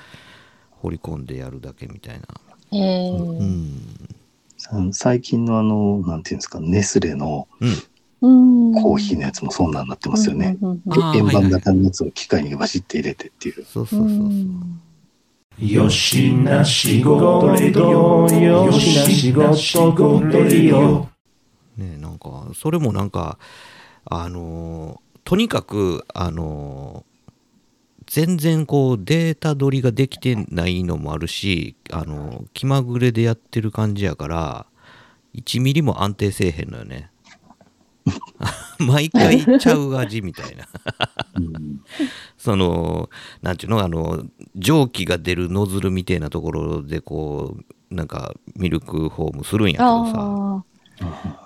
[0.83, 2.27] 掘り込んでやるだけみたいな。
[2.73, 3.81] ええうん。
[4.57, 7.47] さ最近のあの、なんていうんですか、ネスレの。
[8.21, 10.57] コーヒーのやつもそうなんなってますよね。
[10.61, 13.65] うんうんうんあー円盤型のやつを機械にバシッて入れてっていう。
[13.65, 14.31] そうそうそうそう
[15.59, 18.73] よしな仕事レディオよ。
[18.73, 21.09] しな仕事レディオ
[21.77, 23.39] ねなんかそれもなんか
[24.05, 27.13] あのーとにかくあのー
[28.07, 34.67] 全然こうデータ取りができてないのもあるしあのー気まぐれでやってる感じやから
[35.35, 37.11] 1ミリも安定せえへんのよね
[38.87, 40.67] 毎回ちゃう味みたいな。
[41.37, 41.81] うん。
[42.37, 43.09] その
[43.43, 44.25] なんていうのあの
[44.57, 47.57] 蒸気が出るノズルみたいなところでこ
[47.91, 50.13] うなんかミルクフォームするんやけどさ。
[50.15, 50.65] あ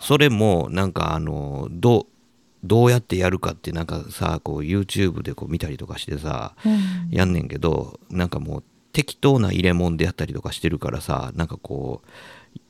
[0.01, 2.07] それもなんかあのどう
[2.62, 6.68] どうやってやるかってなんかさこう YouTube でこう見たりとかしてさあ。
[6.68, 7.11] うん。
[7.11, 12.09] やんねんけどなんかもう適当な入れ物でやったりとかしてるからさなんかこう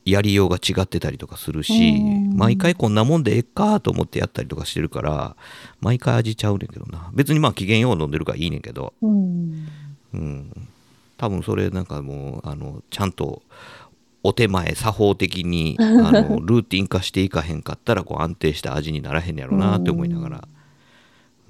[0.05, 2.35] やりようが違ってたりとかするしうん。
[2.35, 5.35] 毎回こんなもんでええかと思ってやったりとかしてるから
[5.81, 7.11] 毎回味ちゃうねんけどな。
[7.13, 8.93] 別にまあ機嫌よう飲んでるからいいねんけど。
[9.01, 9.67] うん。
[10.13, 10.67] うん。
[11.17, 13.41] 多分それなんかもうあのちゃんと
[14.23, 20.47] お手前作法的にあの ルーティン化していかへんかったらこう安定した味にならへんやろなって思いながら、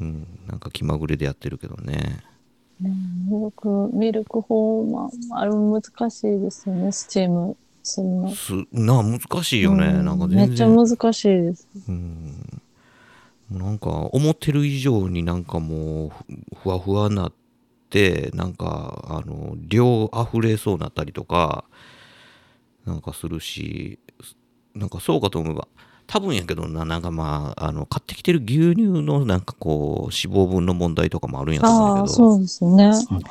[0.01, 2.23] うん、なんか気まぐれでやってるけどね。
[2.79, 8.31] ミルク、ミルク法は、あれ難しいですよね、スチームするの。
[8.31, 11.67] すなあ難しいよね、うんなんかめっちゃ難しいです。
[11.87, 12.61] うん
[13.49, 17.33] もうなんか思ってる以上になんかもうふふわふわなっ
[17.89, 21.63] てなんかあの量溢れそうなったりとか
[22.85, 23.99] なんかするし
[24.75, 25.67] なんかそうかと思えば
[26.07, 32.85] 多分やけどななんかまああの買ってきてる牛乳のなんかこう脂肪分の問題とかもあるんやと思うけどそうですね。
[32.85, 33.21] うん、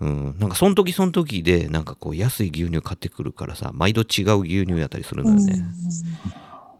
[0.00, 5.64] なんかその時その時でなんかこう安い牛乳買ってくるからさ毎度違う牛乳やったりするのよね、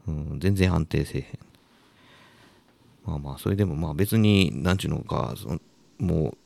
[0.07, 1.27] うん全然安定せえへん。
[3.07, 5.59] まあまあそれでもまあ別になんちゅうのかそ
[5.98, 6.37] も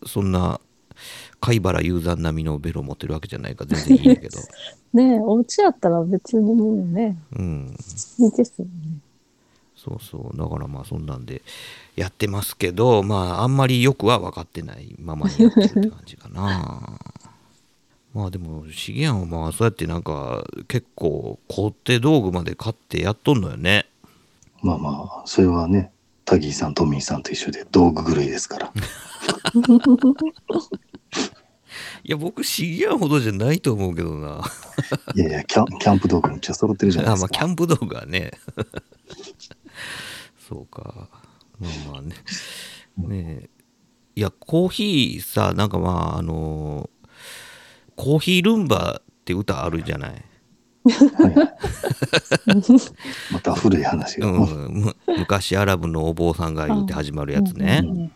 [0.00, 0.60] うそんな
[1.40, 4.38] 貝原雄山並みのベロ持ってるわけじゃないから全然いいんやけど。
[4.94, 7.76] ねえ、お家やったら別にもうね、うん。
[8.18, 8.70] いいですよね。
[9.76, 10.36] そうそう。
[10.36, 11.42] だからまあそんなんで
[11.96, 16.98] やってますけどまああんまりよくは分かってないままにやってるって感じかな。
[18.14, 23.86] まあでもシゲアンはまあそうやってなんか結構工程道具まで買ってやっとんのよね。
[24.62, 25.92] まあまあ、それはね、
[26.24, 28.72] タギーさん、トミーさんと一緒で道具狂いですから。
[32.04, 34.42] いや僕シゲアンほどじゃないと思うけどな。
[35.14, 37.28] いやいや、キャンキャンプ道具めっちゃ揃ってるじゃないあですか。
[37.32, 38.32] まあキャンプ道具はね。
[40.48, 41.08] そうか
[41.60, 42.14] まあまあね。
[42.96, 43.50] ねえ。
[44.16, 46.88] いやコーヒーさなんかまああの
[47.96, 50.24] コーヒールンバって歌あるじゃない？
[53.32, 54.28] また古い話が。
[54.28, 57.80] うん、む昔アラブのお坊さんが言って始まるやつね。
[57.84, 58.12] うんうん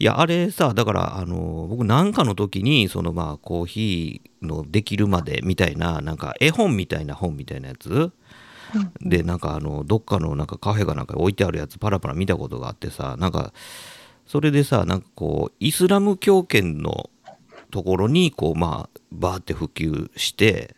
[0.00, 8.12] いやあれさだからあの僕なんかの時にそのまあコーヒーのできるまでみたいななんか絵本みたいな本みたいなやつ？
[9.00, 13.52] でなんかあのどっかのなんかカフェがなんか置いてあるやつパラパラ見たことがあってさなんか
[14.26, 17.10] それでさなんかこうイスラム教圏の
[17.70, 20.74] ところにこうまあバーって普及して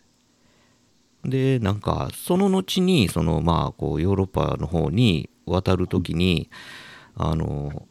[1.23, 6.49] でなんかその後にそのまあこうヨーロッパの方に渡る時に
[7.15, 7.87] あの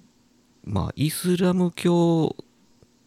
[0.65, 2.37] まあイスラム教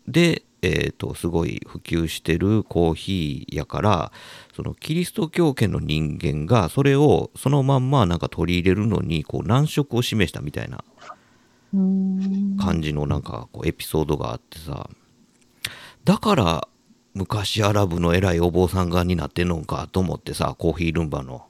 [0.08, 4.12] でえー、とすごい普及してるコーヒーやから
[4.56, 10.84] そのキリスト教圏の人間がそれをそのまんまなんか取り入れるのにこう難色を示したみたいな
[11.74, 12.58] うん。
[12.58, 14.90] 感じのなんかこうエピソードがあってさ。
[16.04, 16.68] だから
[17.14, 21.46] 昔アラブの偉いお坊さんがになってんのかと思ってさコーヒールンバの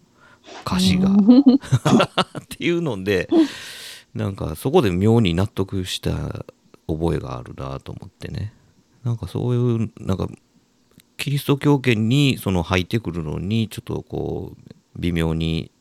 [0.66, 1.10] 歌詞が。
[2.40, 3.28] っていうので
[4.14, 6.46] なんかそこで妙に納得した
[6.88, 8.54] 覚えがあるなと思ってね。
[9.04, 10.30] なんかそういうなんか
[11.24, 15.72] キリスト教圏にその入ってくるのにちょっとこう微妙に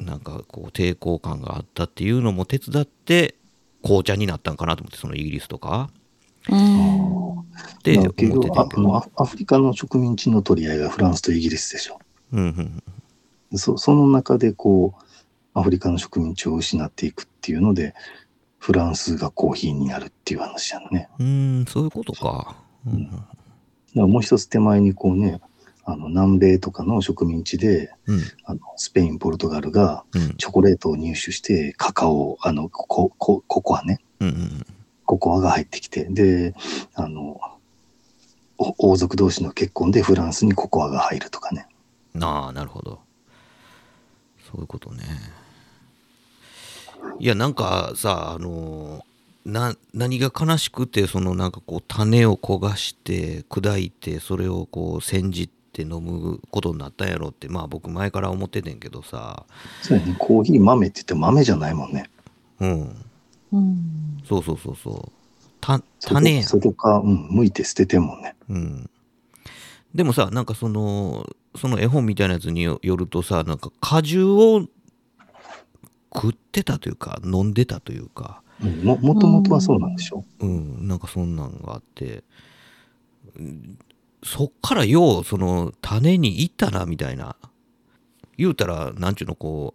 [0.00, 3.36] なんかこう抵抗感があったっていうのも手伝って
[3.84, 5.90] 紅茶になったんかなと思ってそのイギリスとか。
[6.42, 8.96] ってまあ思って結局あてんけど。
[8.96, 12.00] アアフリカの植民地の取り合いがフランスとイギリスでしょ。
[12.32, 12.82] うん
[13.52, 15.02] うんそその中でこう
[15.54, 17.94] アフリカの植民地を失っていくっていうので
[18.58, 21.08] フランスがコーヒーになるっていう話やんね。
[21.20, 22.56] うーんそういうことか、
[22.88, 23.24] うん
[24.00, 25.40] らもう一つ手前にこうね
[25.84, 28.20] あの南米とかの植民地でうん。
[28.44, 30.34] あのスペインポルトガルがうん。
[30.36, 34.00] チョコレートを入手してカカオあのココココアね。
[34.20, 34.66] うんうん
[35.04, 36.04] ココアが入ってきて。
[36.04, 36.54] で
[36.94, 37.40] あの
[38.58, 41.66] お王族同士の結婚でフランスにココアが入るとかね。
[42.20, 43.00] ああなるほど。
[44.50, 45.02] そういうことね。
[47.18, 49.04] いやなんかさあの
[49.44, 59.44] な何が悲しくてそのなんかこう種を焦がして砕いてそれをこう煎じて飲むことになったんやろってまあ僕前から思っててんけどさ。
[59.82, 60.16] そうやね。
[60.18, 62.10] コーヒー豆って言っても豆じゃないもんね。
[62.60, 63.04] うん。
[63.52, 64.22] うん。
[64.28, 65.12] そうそうそうそう。
[65.60, 66.42] た外種やん。
[66.44, 68.34] 外か、うん、剥いて捨ててんもんね。
[68.48, 68.90] うん、
[69.94, 71.26] でもさなんかその
[71.56, 74.66] その絵本みたいなやつによよるとさなんか果汁を
[76.14, 78.84] 食ってたというか飲んでたというか、うん。
[78.84, 80.24] ももともとはそうなんでしょ？
[80.40, 82.24] うん、なんかそんなんがあって。
[83.36, 83.78] うん
[84.24, 87.34] そっからようその種に行ったなみたいな。
[88.38, 89.74] 言うたらなんちゅうのこ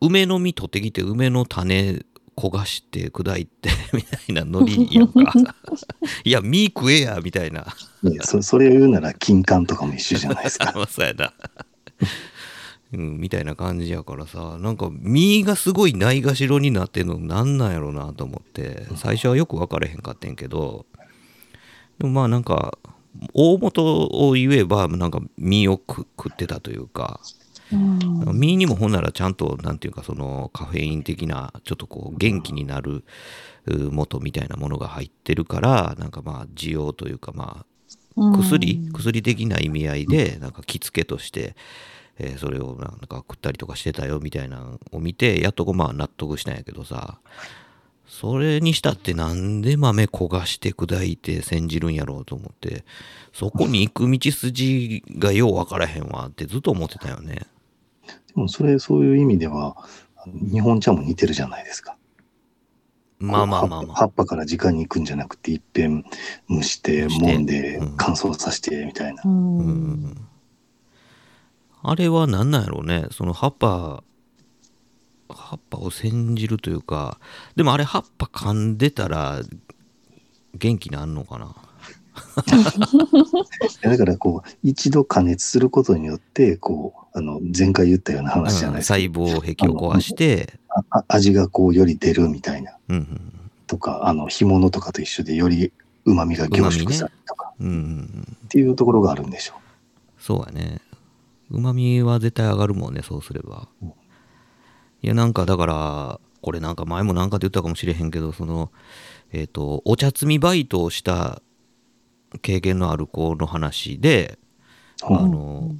[0.00, 2.02] う梅の実取ってきて梅の種
[2.34, 5.32] 焦がして砕いて みたいなノリやんか。
[6.24, 7.66] いや実食えやみたいな。
[8.04, 10.72] いやそそれを言うなら金柑とかも一緒じゃないですか。
[10.76, 11.34] まあそうやな。
[12.92, 20.86] うん、みたいな感じやからさなんか身がすごいないがしろになってんのなんなんやろなと思って最初はよく分かれへんかってんけど
[21.98, 22.78] でもまあなんか
[23.34, 27.20] 大元を言えばなんか実を食食ってたというか
[27.72, 28.08] うん。
[28.38, 33.04] 実にもほんならちゃんとなんていうかそのカフェイン的なちょっとこう元気になる
[33.66, 37.66] う元みたいなものが入ってるからなんかまあ需要というかまあ
[38.36, 41.54] 薬、薬的な意味合いでなんか着付けとして、
[42.18, 47.18] えーそれをなんか食ったりとかしてたよみたいなのを見てやっとこうまあ納得したんやけどさ
[48.06, 52.84] それにしたってなんで豆焦がして砕いて煎じるんやろうと思って
[53.32, 57.46] そこに行く道筋がよう分からへんわってずっと思ってたよね。
[58.28, 59.76] でもそれ、そういう意味では、
[60.26, 61.96] 日本茶も似てるじゃないですか。
[63.18, 63.96] まあまあまあまあ。
[63.96, 66.04] 葉っぱから直に行くんじゃなくて、いっぺん
[66.48, 69.22] 蒸して、蒸して揉んでうん、乾燥させて、みたいな。
[69.24, 70.27] うんうん
[71.82, 73.06] あれは何なんやろうね。
[73.10, 74.02] その葉っぱ
[75.28, 77.18] 葉っぱを煎じるというか
[77.54, 79.42] でもあれ葉っぱ噛んでたら
[80.54, 81.54] 元気なんのかな。
[83.82, 88.94] だから、こう、一度加熱することによって、こう、あの、前回言ったような話じゃないですか。
[88.94, 90.58] 細胞壁を壊して、
[90.90, 92.76] あ味がこう、より出るみたいな。
[92.88, 93.32] うんうん。
[93.68, 95.72] とか、あの、干物とかと一緒で、より
[96.04, 99.54] 旨味が凝縮されるとか、うんうんうん、っていうところがあるんでしょ
[100.18, 100.80] そうやね
[101.50, 103.68] うまみは絶対上がるもんねそうすれば。
[103.82, 103.88] うん。
[103.88, 103.92] い
[105.06, 108.72] やなんかだからこれなんか前もなんかで言ったかもしれへんけどその
[109.32, 111.42] えっ、とお茶摘みバイトをした
[112.42, 114.38] 経験のある子の話で
[115.08, 115.14] う。
[115.14, 115.76] あの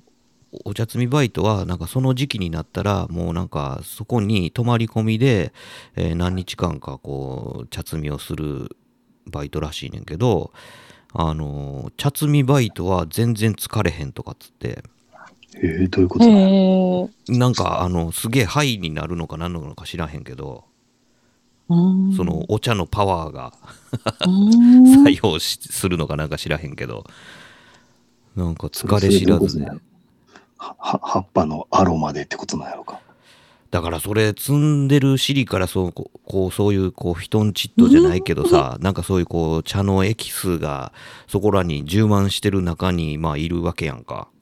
[0.65, 5.53] お茶摘みバイトはなんかその時期になったらもうなんかそこに泊まり込みで、
[5.95, 8.77] えー何日間かこう茶摘みをする
[9.27, 10.53] バイトらしいねんけど
[11.13, 14.83] あの茶摘みバイトは全然疲れへんとかっつって
[15.55, 17.09] えー、どういうことえ。
[17.37, 20.65] なんかあのすげえハイになるのか何なのか知らへんけど
[21.69, 23.53] うんそのお茶のパワーが
[24.27, 27.05] うん作用しするのかなんか知らへんけど
[28.37, 29.81] なんか疲れ知らずでそれどういうことなの？
[30.59, 33.01] はは葉っぱのアロマでってことなんやろうか？
[33.71, 40.93] だからそれ積んでる尻からそうこうそういうこうフィトンチッドじゃないけどさなんかそういうこう茶のエキスが
[41.27, 44.38] そこらに充満してる中にまあいるわけやんかうん。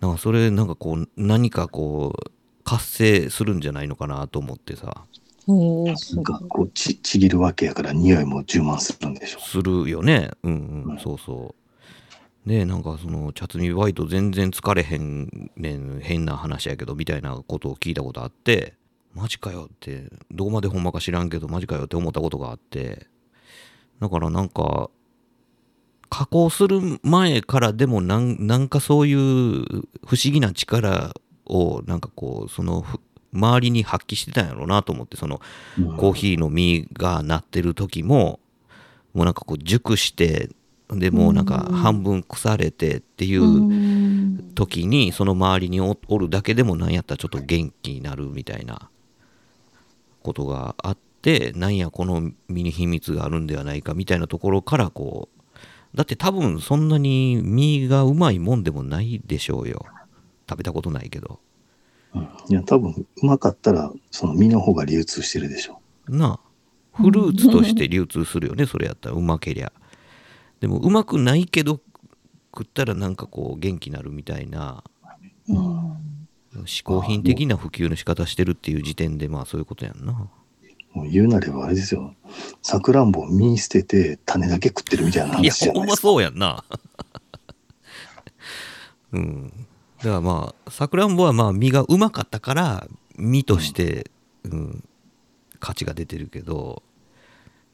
[0.00, 2.32] なんかそれなんかこう何かこう
[2.64, 5.06] 活性するんじゃないのかなと思ってさ。
[5.48, 9.40] なんかこうちちぎるわけやから匂いも充満するんでしょ。
[9.40, 10.30] するよね。
[10.42, 10.94] うんううん。
[10.94, 11.54] んそうそ
[12.46, 12.48] う。
[12.48, 18.74] でなんかその茶摘みバイト全然疲れへんねん変な話やけどみたいなことを聞いたことあって
[19.14, 23.06] マジかよってどこまでほんまか知らんけどマジかよって思ったことがあって。
[24.00, 24.90] だからなんか
[26.10, 31.14] 加工する前からでもなんなんかそういう不思議な力
[31.46, 32.98] をなんかこうそのふ
[33.32, 35.40] 周りに発揮してたんやろうなと思ってその
[35.78, 38.40] うんコーヒーの実がなってる時も
[39.14, 40.50] もうなんかこう熟して
[40.88, 44.52] でもうなんか半分腐れてっていううん。
[44.54, 48.90] 時にその周りにおおるだけでもなんやったらちょっと元気になるみたいな
[50.22, 55.39] ことがあってなんやこの身に秘密があるんではないかみたいなところからこう
[55.94, 59.86] だって多分そんなに実がうまいもんでもないでしょうよ。
[60.48, 61.40] 食べたことないけど。
[62.14, 62.22] うん。
[62.48, 66.50] いや、多分、うまかったら、その実の方が流通してるでしょなあ。
[66.92, 69.16] フルーツとして流通するよねそれやったら。
[69.16, 69.72] うまけりゃ。
[70.60, 71.80] でもうまくないけど
[72.54, 74.84] 食ったらなんかこう元気になるみたいな。
[75.48, 75.96] うん。
[76.66, 80.28] 嗜好品的な普及の仕方してるっていう時点でまあそういうことやんな
[80.92, 82.14] もう言うなればあれですよ。
[82.62, 86.02] さくらんぼ実捨てて種だけ食ってるみたいないや話じゃほまなんいですか。
[86.02, 86.64] そうやんな。
[89.12, 89.66] うん。
[89.98, 94.10] だからまあさくらんぼはまあ実がうまかったから実として、
[94.44, 94.84] うん
[95.60, 96.82] 価値が出てるけど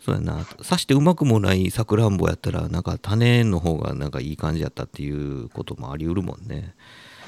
[0.00, 0.44] そうやな。
[0.62, 6.74] さしてうまくもないさくらんぼやったらなんか種の方がなんかいい感じやったっていうこともありうるもんね、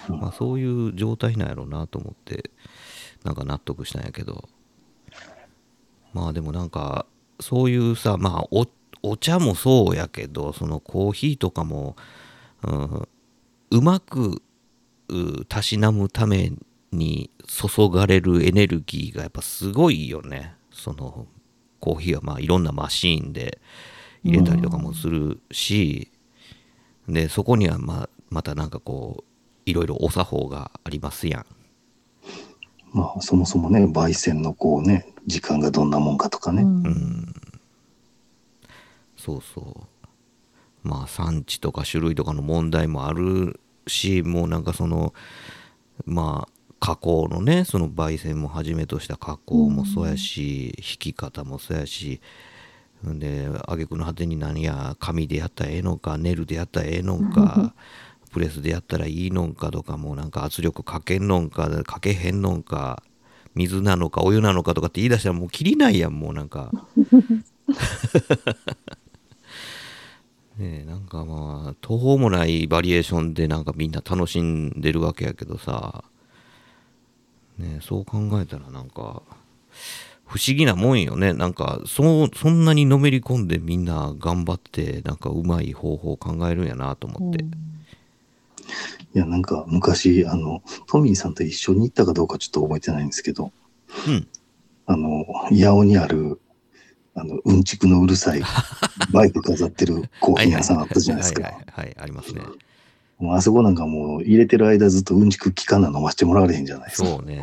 [0.09, 0.21] うん。
[0.21, 2.51] まあ、そういう状態なんやろうなと思って
[3.25, 4.49] なんか納得したんやけど
[6.13, 7.07] まあでもなんか
[7.41, 8.67] そういうさまあお
[9.03, 11.97] お茶もそうやけどそのコーヒーとかも、
[12.65, 13.09] うん、
[13.71, 14.43] うまく
[15.09, 16.53] うたしなむため
[16.93, 20.55] に注がれるエネルギーがやっぱすごいよね。
[20.73, 21.27] その
[21.81, 23.61] コーヒーはまあいろんなマシーンで
[24.25, 26.11] 入れたりとかもするし、
[27.09, 29.25] でそこにはままたなんかこう
[29.65, 31.47] いろいろお作法がありますやん。
[32.93, 36.63] まあ、そもそもね、焙煎のこうね、時間がどんなもんかとかね。
[36.63, 37.35] うん。
[39.17, 40.89] そうそう。
[40.89, 45.13] まあ産地とか種類とかの問題もあるしもうなんかその
[46.07, 52.21] まあ加工のねその焙煎もはじめとした加工もそうやし、引き方もそうやし
[53.05, 57.75] で挙句の果てに何や紙でやったらええのかネルでやったらええのか
[58.33, 63.03] プレスでやったらいいのんかとかもうなんか圧力かけんのんかかけへんのんか
[63.59, 66.71] 水なのかお湯なのかとかって言い出したらもうきりないやんもうなんか。
[70.59, 76.05] ねえなんかまあ途方もないバリエーションでなんかみんな楽しんでるわけやけどさ。
[77.59, 79.23] ねえそう考えたらなんか
[80.25, 81.33] 不思議なもんよね。
[81.33, 87.45] なんかそそんなにのめり込んでみんな頑張ってなんかうまい方法を考えるんやなと思って、
[89.15, 93.53] いや、なんか昔、あの、トミーさんと一緒に行ったかどうかちょっと覚えてないんですけど、
[94.07, 94.27] うん。
[94.87, 96.41] あの、八尾にある、
[97.15, 98.43] あの、うんちくのうるさい
[99.13, 101.43] バイク飾ってるコーヒー屋さんあったじゃないですか。
[101.43, 102.43] はいはいはいはいありますね。
[103.19, 107.09] もうあそこなんかもう入れてる間ずっとうんちく期間な飲ませてもらわれへんじゃないですか。
[107.09, 107.43] そうね。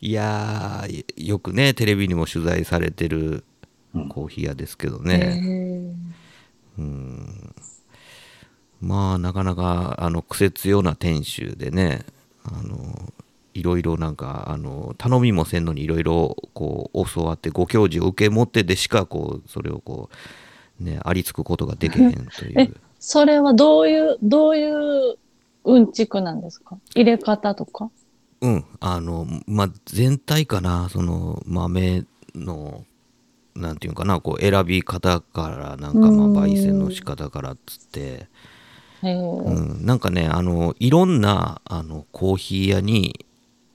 [0.00, 3.44] いやーよくねテレビにも取材されてる
[3.94, 4.08] うん。
[4.08, 6.80] コーヒー屋ですけどへね、ー。
[6.80, 7.54] うん
[8.80, 12.04] まあなかなかあの癖強な店主でね
[12.44, 13.12] あの
[13.54, 20.10] いろいろなんかあの頼みもせんのにいろいろこう教わってご教授を受け持ってでしかこうそれをこ
[20.80, 25.16] うねありつくことができへんといえうそれはどういう、どういう
[25.64, 26.76] うんちくなんですか？
[26.94, 27.90] 入れ方とか？
[28.40, 32.04] うんあのまあ全体かなその豆
[32.34, 32.84] の
[33.54, 38.26] なんていうのかなこう選び方からなんかまあ焙煎の仕方からっつって
[39.12, 39.50] う
[39.82, 43.26] ん、なんかねあのいろんなあのコーヒー屋に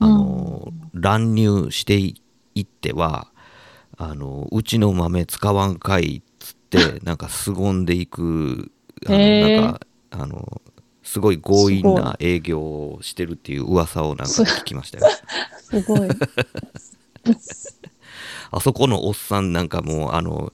[0.01, 2.15] あの、乱入してい
[2.61, 3.27] っては
[3.97, 8.71] あのうちの豆使わんかいっつって なんか凄んでいく
[9.05, 10.61] あのなんかあの
[11.03, 15.07] すごい強引な営業をしてるっていう噂をなんか聞きましたよ。
[15.59, 16.09] すごい。
[18.51, 20.53] あそこのおっさんなんかもうあの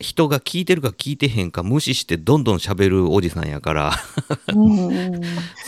[0.00, 3.92] 人が聞いてるか聞いてへんか無視してどんどん喋るおじさんやから。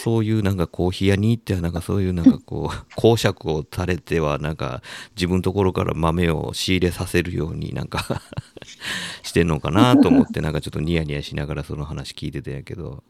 [0.03, 4.83] そういうなんかコーヒー屋に行ってはなんかそういうなんかこう講釈を垂れてはなんか
[5.17, 8.23] 自分のところから豆を仕入れさせるようになんか
[9.23, 13.03] してんのかなと思ってなんかちょっとニヤニヤしながらその話聞いてたんやけど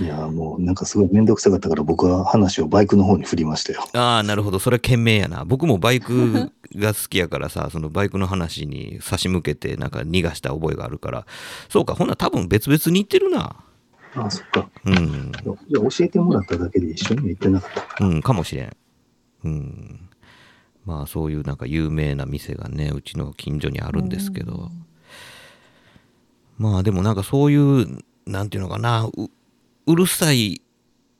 [0.00, 3.84] いや、もうなんかすごいめんどくさかったから僕は話をバイクの方に振りましたよ。
[3.94, 11.26] ああなるほどそれは賢明やな僕もバイク が好きやからさそのバイクの話に差し向けてなんか逃がした覚えがあるから
[11.68, 13.56] そうかほんなら多分別々に行ってるな
[14.14, 14.68] ああ、そっか。
[14.84, 18.04] うんじゃあ教えてもらっただけで一緒には行ってなかった。
[18.04, 18.76] うん、かもしれん。
[19.44, 20.00] うん。
[20.84, 24.70] まあそういうなんか有名な店がね、うちの近所にあるんですけど。
[26.56, 29.08] まあでもなんかそういう、なんていうのかな、
[29.88, 30.60] ううるさい、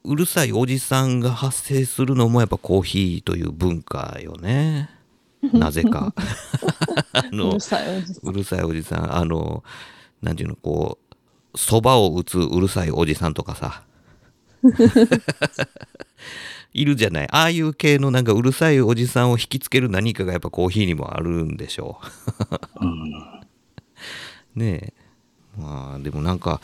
[0.05, 4.91] うるさいおじさんが発生するのもやっぱコーヒーという文化よね。
[5.55, 6.13] なぜか。
[7.13, 8.29] あうのる、さいおじさん。
[8.29, 9.65] うるさいおじさん、あの、
[10.21, 10.99] なんていうの、こ
[11.55, 13.85] う、そばを打つうるさいおじさんとかさ。
[16.75, 17.29] いるじゃない。
[17.31, 21.99] ああいう系のなんかうるさいおじさんを引きつける何かがやっぱコーヒーにもあるんでしょ
[22.81, 22.91] うん。
[22.91, 23.41] う。
[24.61, 24.93] ねえ。
[25.59, 26.61] まあでもなんか、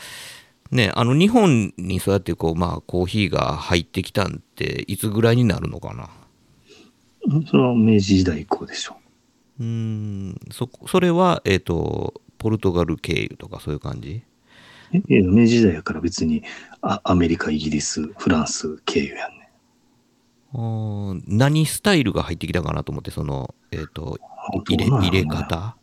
[0.75, 6.09] ねえあの日本にそうやってこう、まあコーヒーが入ってきたんっていつぐらいになるのかな？
[7.47, 8.97] それは明治時代以降でしょ。
[9.59, 14.21] うーん、そ、それは、えっ、と、ポルトガル経由とかそういう感じ？
[14.93, 16.43] え、え明治時代やから別に
[16.81, 19.49] あアメリカ、イギリス、フランス経由やんね。
[20.53, 24.19] あー何スタイルが入ってきたかなと思ってそのえっ、と
[24.69, 25.75] 入れ入れ方？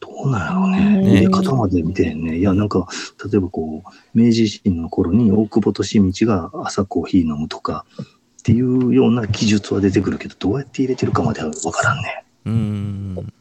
[0.00, 1.00] どうなんやろうね。
[1.00, 2.38] うん入れ方まで見てへんね。
[2.38, 2.88] いや、なんか、
[3.30, 8.06] 例えばこう、明治維新の頃に大久保利通が朝コーヒー飲むとかっ
[8.42, 12.24] ていうような記述は出てくるけど、どうやって入れてるかまではわからんね。
[12.46, 13.32] うーん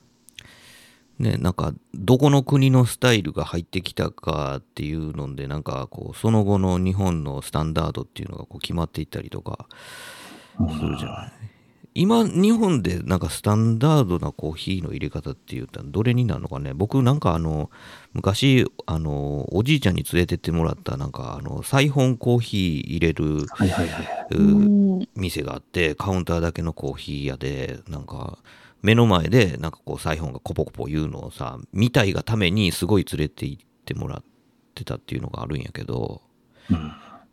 [1.19, 9.67] ねなんかどこの国のスタイルが入ってきたかっていうのでなんかこうその後の日本のスタンダードっていうのがこう決まっていったりとか
[10.57, 11.31] するじゃない
[11.95, 16.73] 今日本でなんかスタンダードなコーヒーの入れ方って言ったらどれになるのかね？
[16.73, 17.69] 僕なんかあの
[18.13, 22.61] 昔あのおじいちゃんに連れてってもらったなんかあのサイフォンコーヒー
[22.95, 24.27] 入れるはいはいはい。
[24.31, 25.07] ううん。
[25.15, 28.39] 店があってカウンターだけのコーヒー屋でなんか
[28.81, 34.23] 目の前でなんかこうサイフォンがコポコポ言うのをさ見たいがためにすごい連れて行ってもらっ
[34.73, 36.21] てたっていうのがあるんやけど、
[36.71, 36.91] うん。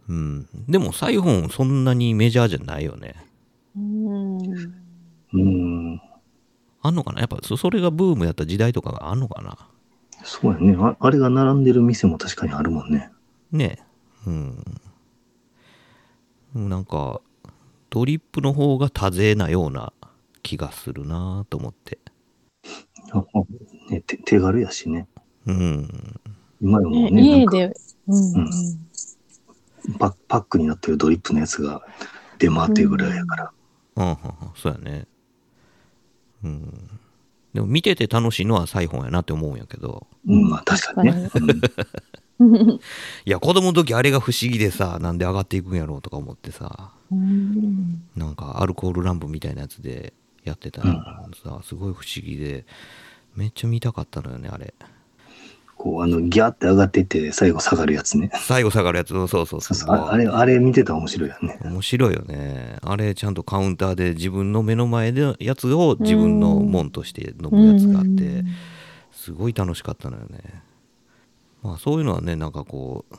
[0.09, 3.15] うん、でもサイフォンそんなにメジャーじゃないよね
[3.77, 4.39] うん
[5.33, 6.01] うん。
[6.83, 7.21] あんのかな？
[7.21, 9.57] やっぱそそれがブームやった時代とかがあんのかな？
[10.25, 10.97] そうやねあ。
[10.99, 13.11] あれが並んでる店も確かにあるもんね。
[13.53, 13.85] ねえ
[14.27, 14.65] うん
[16.69, 17.21] なんか
[17.91, 19.93] ドリップの方が多勢なような
[20.43, 21.99] 気気がするなと思って。
[23.13, 23.25] あ
[23.89, 25.07] ね、手手軽やしね。
[25.47, 25.89] うん。
[26.61, 27.75] 今よもねうね、なんか家で、
[28.09, 28.51] うんうん
[29.99, 31.83] パパックになってるドリップのやつが
[32.39, 33.45] 出回ってるぐらいやから。
[33.45, 33.51] うん、
[34.05, 34.17] うんうん
[34.57, 35.07] そうやね。
[36.45, 36.91] うん。
[37.55, 40.07] でも見てて楽しいのはサイフォンやなって思うんやけど。
[40.27, 41.31] うん、まあ確かにね。
[41.35, 41.61] うん
[43.27, 52.65] いや、子供の時あれが不思議でさ、なんで上がっていくんやろうとか思ってさ、うんなんかアルコールランプみたいなやつでやってたらさ、すごい不思議で、
[53.37, 54.75] めっちゃ見たかったのよね、あれ。
[55.83, 58.31] こう、あの、ギャーって上がっていって、最後下がるやつね。
[58.35, 61.59] 最後下がるやつ、そうそうそうそうああれ、あれ見てたら面白いよね。
[61.65, 62.77] 面白いよね。
[62.83, 68.45] あれ、ちゃんとカウンターで自分の目の前でやつを自分のもんとして飲むやつがあって、
[69.11, 70.63] すごい楽しかったのよね。
[71.63, 73.15] まあそういうのはね、なんかこう、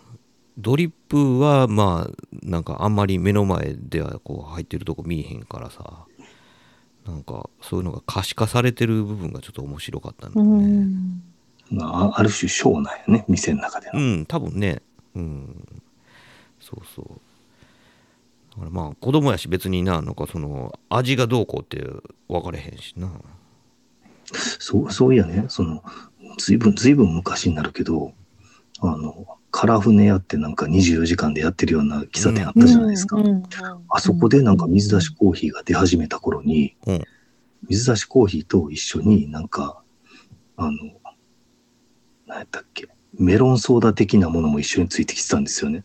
[0.59, 6.05] ドリップはまあ、なんかあんまり目の前ではこう入ってるとこ見えへんからさ、
[7.07, 11.30] なんかそういうのが可視化されてる部分がちょっと面白かったんだうよね。
[11.79, 13.99] あ、ある種ショーなんやね、店の中での。
[13.99, 14.81] うん、多分ね。
[15.15, 15.81] うん。
[16.59, 17.05] そうそう。
[18.51, 21.85] だからまあ、子供やし別にな、なんかその、味がどうこうって
[22.27, 23.11] 分かれへんしな。
[24.33, 25.83] そう、そういやね、その、
[26.37, 28.13] ずいぶん、ずいぶん昔になるけど、
[28.81, 33.17] あの、カラフネ屋ってなんか24時間でやってるような喫茶店あったじゃないですか。
[33.17, 33.43] うんうん
[33.93, 37.03] あそこでなんか水出しコーヒーが出始めた頃に、うん
[37.69, 39.83] 水出しコーヒーと一緒になんか、
[40.57, 40.71] あの、
[42.31, 42.87] 何やったっけ、
[43.19, 45.83] メロンソーダ的なものも一緒についてきてたんですよね。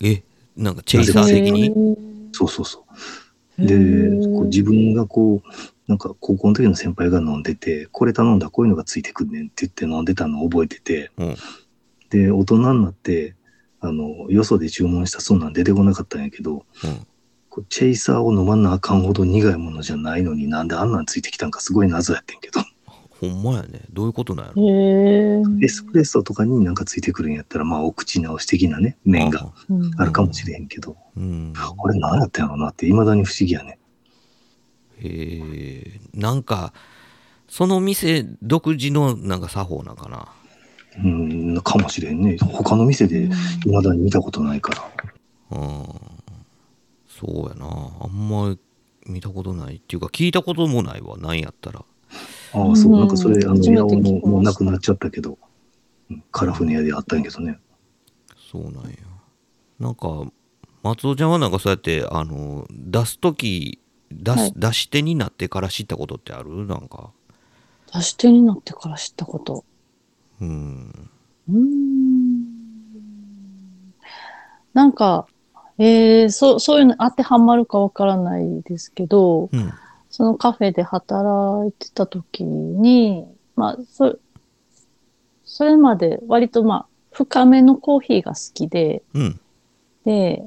[0.00, 0.24] え、
[0.56, 1.72] なんかチェイサー的に？
[2.32, 2.84] そうそうそ
[3.58, 3.64] う。
[3.64, 3.76] で、
[4.26, 5.48] こう自分がこう、
[5.86, 11.36] なんか高校の時の先輩が飲んでて、これ頼んだらこういうのがついてくんねんって言って飲んでたのを覚えてて、うん。
[12.10, 13.36] で、大人になって、
[13.80, 17.06] あの、よそで注文したそんなん出てこなかったんやけど、うん。
[17.50, 22.60] こうチェイサーを飲まなあかんほど苦いものじゃないのになんであんなんついてきたんかすごい謎やってんけど、
[23.20, 23.80] ほんまやね。
[23.90, 24.62] どういうことなんやろ？
[25.60, 31.52] エスプレッソとかになんかついてくるんやったら、まあお口直し的なね、面がうんあるかもしれへんけど、うん。
[31.76, 33.78] これ何やったんやろうなって未だに不思議やね。
[35.00, 35.08] へ
[35.84, 36.00] え。
[36.14, 36.72] なんか、
[37.48, 40.28] その店独自のなんか作法なんかな？
[41.02, 42.36] うん、かもしれんね。
[42.38, 43.28] 他の店で
[43.64, 44.72] 未だに見たことないか
[45.50, 45.58] ら。
[45.58, 45.84] うん。
[47.08, 47.66] そうやな。
[48.00, 48.58] あんまり
[49.06, 51.16] 見たことないっていうか、聞いたこともないわ。
[51.18, 51.84] なんやったら。
[52.52, 55.38] ああ、そう、うんなんかそれ、あの、初めて八尾の聞きましたもうなくなっちゃったけど、
[56.10, 57.58] うんカラフネ屋であったんやけどね。
[58.50, 58.96] そうなんや。
[59.78, 60.24] なんか、
[60.82, 63.78] 松尾ちゃんはなんかそうやって、あの、出すとき、
[64.10, 66.66] 出す、はい出し手になってから知ったことってある？
[66.66, 67.10] なんか。
[67.92, 69.64] 出し手になってから知ったこと。
[70.40, 71.10] うん。
[71.50, 72.48] うーん
[74.72, 75.26] なんか、
[75.76, 79.72] えー、そう、そういうの当てはまるかわからないですけど、うん。
[80.18, 84.18] そのカフェで働いてた時に、まあ、そ、
[85.44, 89.40] それまで割とまあ、深めのコーヒーが好きで、うん。
[90.04, 90.42] で、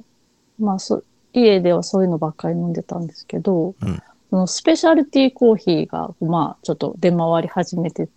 [0.59, 8.07] まあ、そ、家ではそういうのばっかり飲んでたんですけど、うんそのスペシャルティーコーヒーが、まあ、ちょっと出回り始めて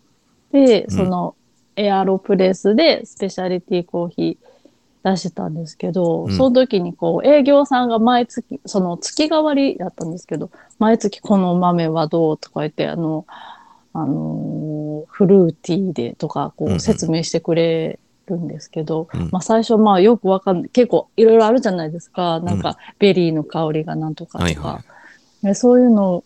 [0.53, 1.35] て、その
[1.75, 4.54] エアロプレスでスペシャリティコーヒー
[5.05, 13.27] 出してたんですけど、うんその時にこう営業さんが毎月、その月替わりだったんですけど、毎月この豆はどうとか言って、あの、
[13.93, 14.75] あのー
[15.07, 20.71] フルーティーでとかこう説明してくれるんですけど、うんまあ最初まあよくわかんない。
[20.71, 22.41] 結構いろいろあるじゃないですか。
[22.41, 24.45] なんかベリーの香りがなんとかとか。
[24.45, 24.85] はいは
[25.43, 26.25] でそういうの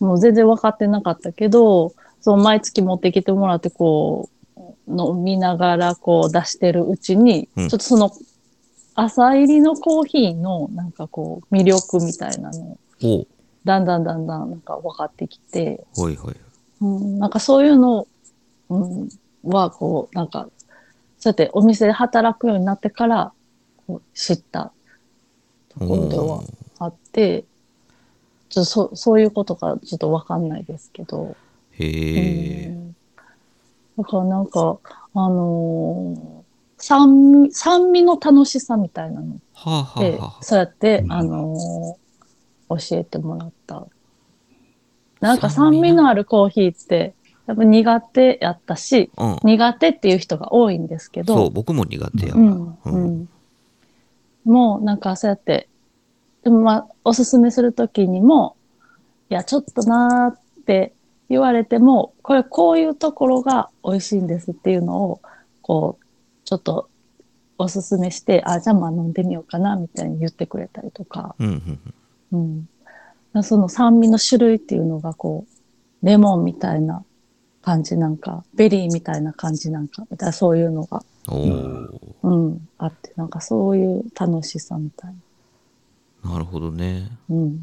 [0.00, 4.33] もう全然分かってなかったけど、その毎月持ってきてもらってこう、
[4.88, 8.10] 飲みながらこう出してるうちに、うんちょっとその
[8.94, 13.26] 朝入りのコーヒーのなんかこう魅力みたいなのおう
[13.64, 16.36] だんだんだんだんなんか分かってきて、ほいほい。
[16.80, 18.06] うん、なんかそういうの、
[18.68, 19.08] うん、
[19.42, 20.48] はこうなんか
[21.18, 23.32] そうやってお店で働くようになってから
[23.86, 24.72] こう知った
[25.70, 26.42] ところでは
[26.78, 27.44] あって、
[28.50, 31.34] ちょっとそそういうことがちょっとわかんないですけど。
[31.72, 32.83] へえ。
[34.04, 34.78] からなんか、
[35.14, 36.44] あのー
[36.76, 40.42] 酸味、酸味の楽しさみたいなのはあはで、あはあ。
[40.42, 42.04] そうやって、うんあのー
[42.68, 43.86] 教えてもらった。
[45.20, 47.14] なんか酸味な酸味のあるコーヒーって、
[47.46, 49.36] やっぱ苦手やったし、うん。
[49.44, 52.40] 苦手っていう人が多いんですけど、そう、僕も苦手やわ。
[52.40, 53.28] うん、ううんん。
[54.44, 55.68] もうなんかそうやって、
[56.42, 58.56] でもまあ、おすすめするときにも、
[59.30, 60.94] いや、ちょっとなーって
[61.28, 65.20] 言われても、これこういうところが美味しいんですっていうのを、
[65.62, 66.04] こう、
[66.44, 66.88] ちょっと
[67.58, 71.78] おすすめして、あ、じゃあまあ飲んでみようかな、みたいに言ってくれたりとか、うん
[72.32, 72.68] うん
[73.34, 73.42] うん。
[73.42, 75.46] その酸味の種類っていうのがこ
[76.02, 77.04] う、レモンみたいな
[77.62, 81.02] 感じなんか、ベリーみたいな感じなんか、みたいなそういうのが、
[82.22, 85.14] うん、あって、なんかそういう楽しさみたい
[86.24, 86.32] な。
[86.32, 87.10] なるほどね。
[87.30, 87.60] うん。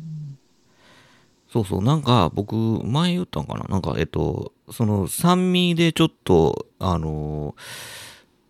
[1.52, 3.66] そうそう、なんか僕、前言ったんかな？
[3.66, 7.56] なんか、えっと、その酸味でちょっと、あの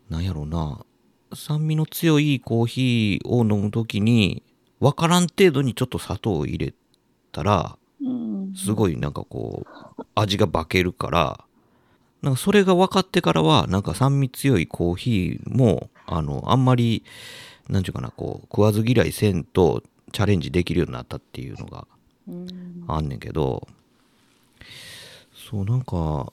[0.10, 0.86] ーなんやろうな、
[1.34, 4.44] 酸味の強いコーヒーを飲むときに、
[4.80, 6.74] わからん程度にちょっと砂糖を入れ
[7.32, 8.54] たら、うん。
[8.56, 9.66] すごいなんかこ
[9.98, 11.44] う、味が化けるから、
[12.22, 17.04] なんかそれが分かってからは、なんか酸味強いコーヒーも、あの、あんまり、
[17.70, 19.82] なんちゅうかな、こう、食わず嫌いせんと
[20.12, 22.01] チャレンジできるようになったっていうのがうん
[22.88, 23.68] あんねんけど、
[25.34, 26.32] そう、なんか、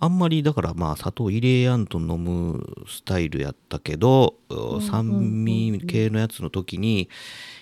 [0.00, 4.34] あんまりだからまあ砂糖入れやんと飲むスタイルやったけど、
[4.80, 7.08] 酸味系のやつの時に、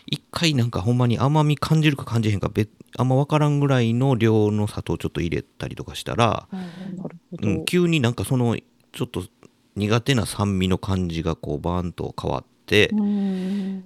[0.06, 6.48] 一回なんかほんまに甘み感じるか感じへんか別あんま分からんぐらいの量の砂糖をちょっと入れたりとかしたら。
[7.42, 8.56] うん、急になんかその
[8.92, 9.24] ちょっと
[9.74, 13.84] 苦手な酸味の感じがこうバーンと変わって、うん。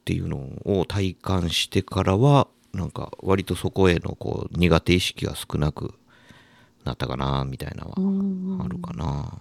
[0.00, 2.46] っていうのを体感してからは
[2.76, 5.94] なんか割とそこへのこう苦手意識が少なく
[6.84, 9.32] なったかなみたいなのはあるかな。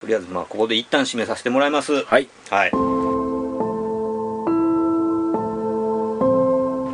[0.00, 2.28] とりあえずまあここで一旦締めさせてもらいますはい。
[2.50, 2.95] はい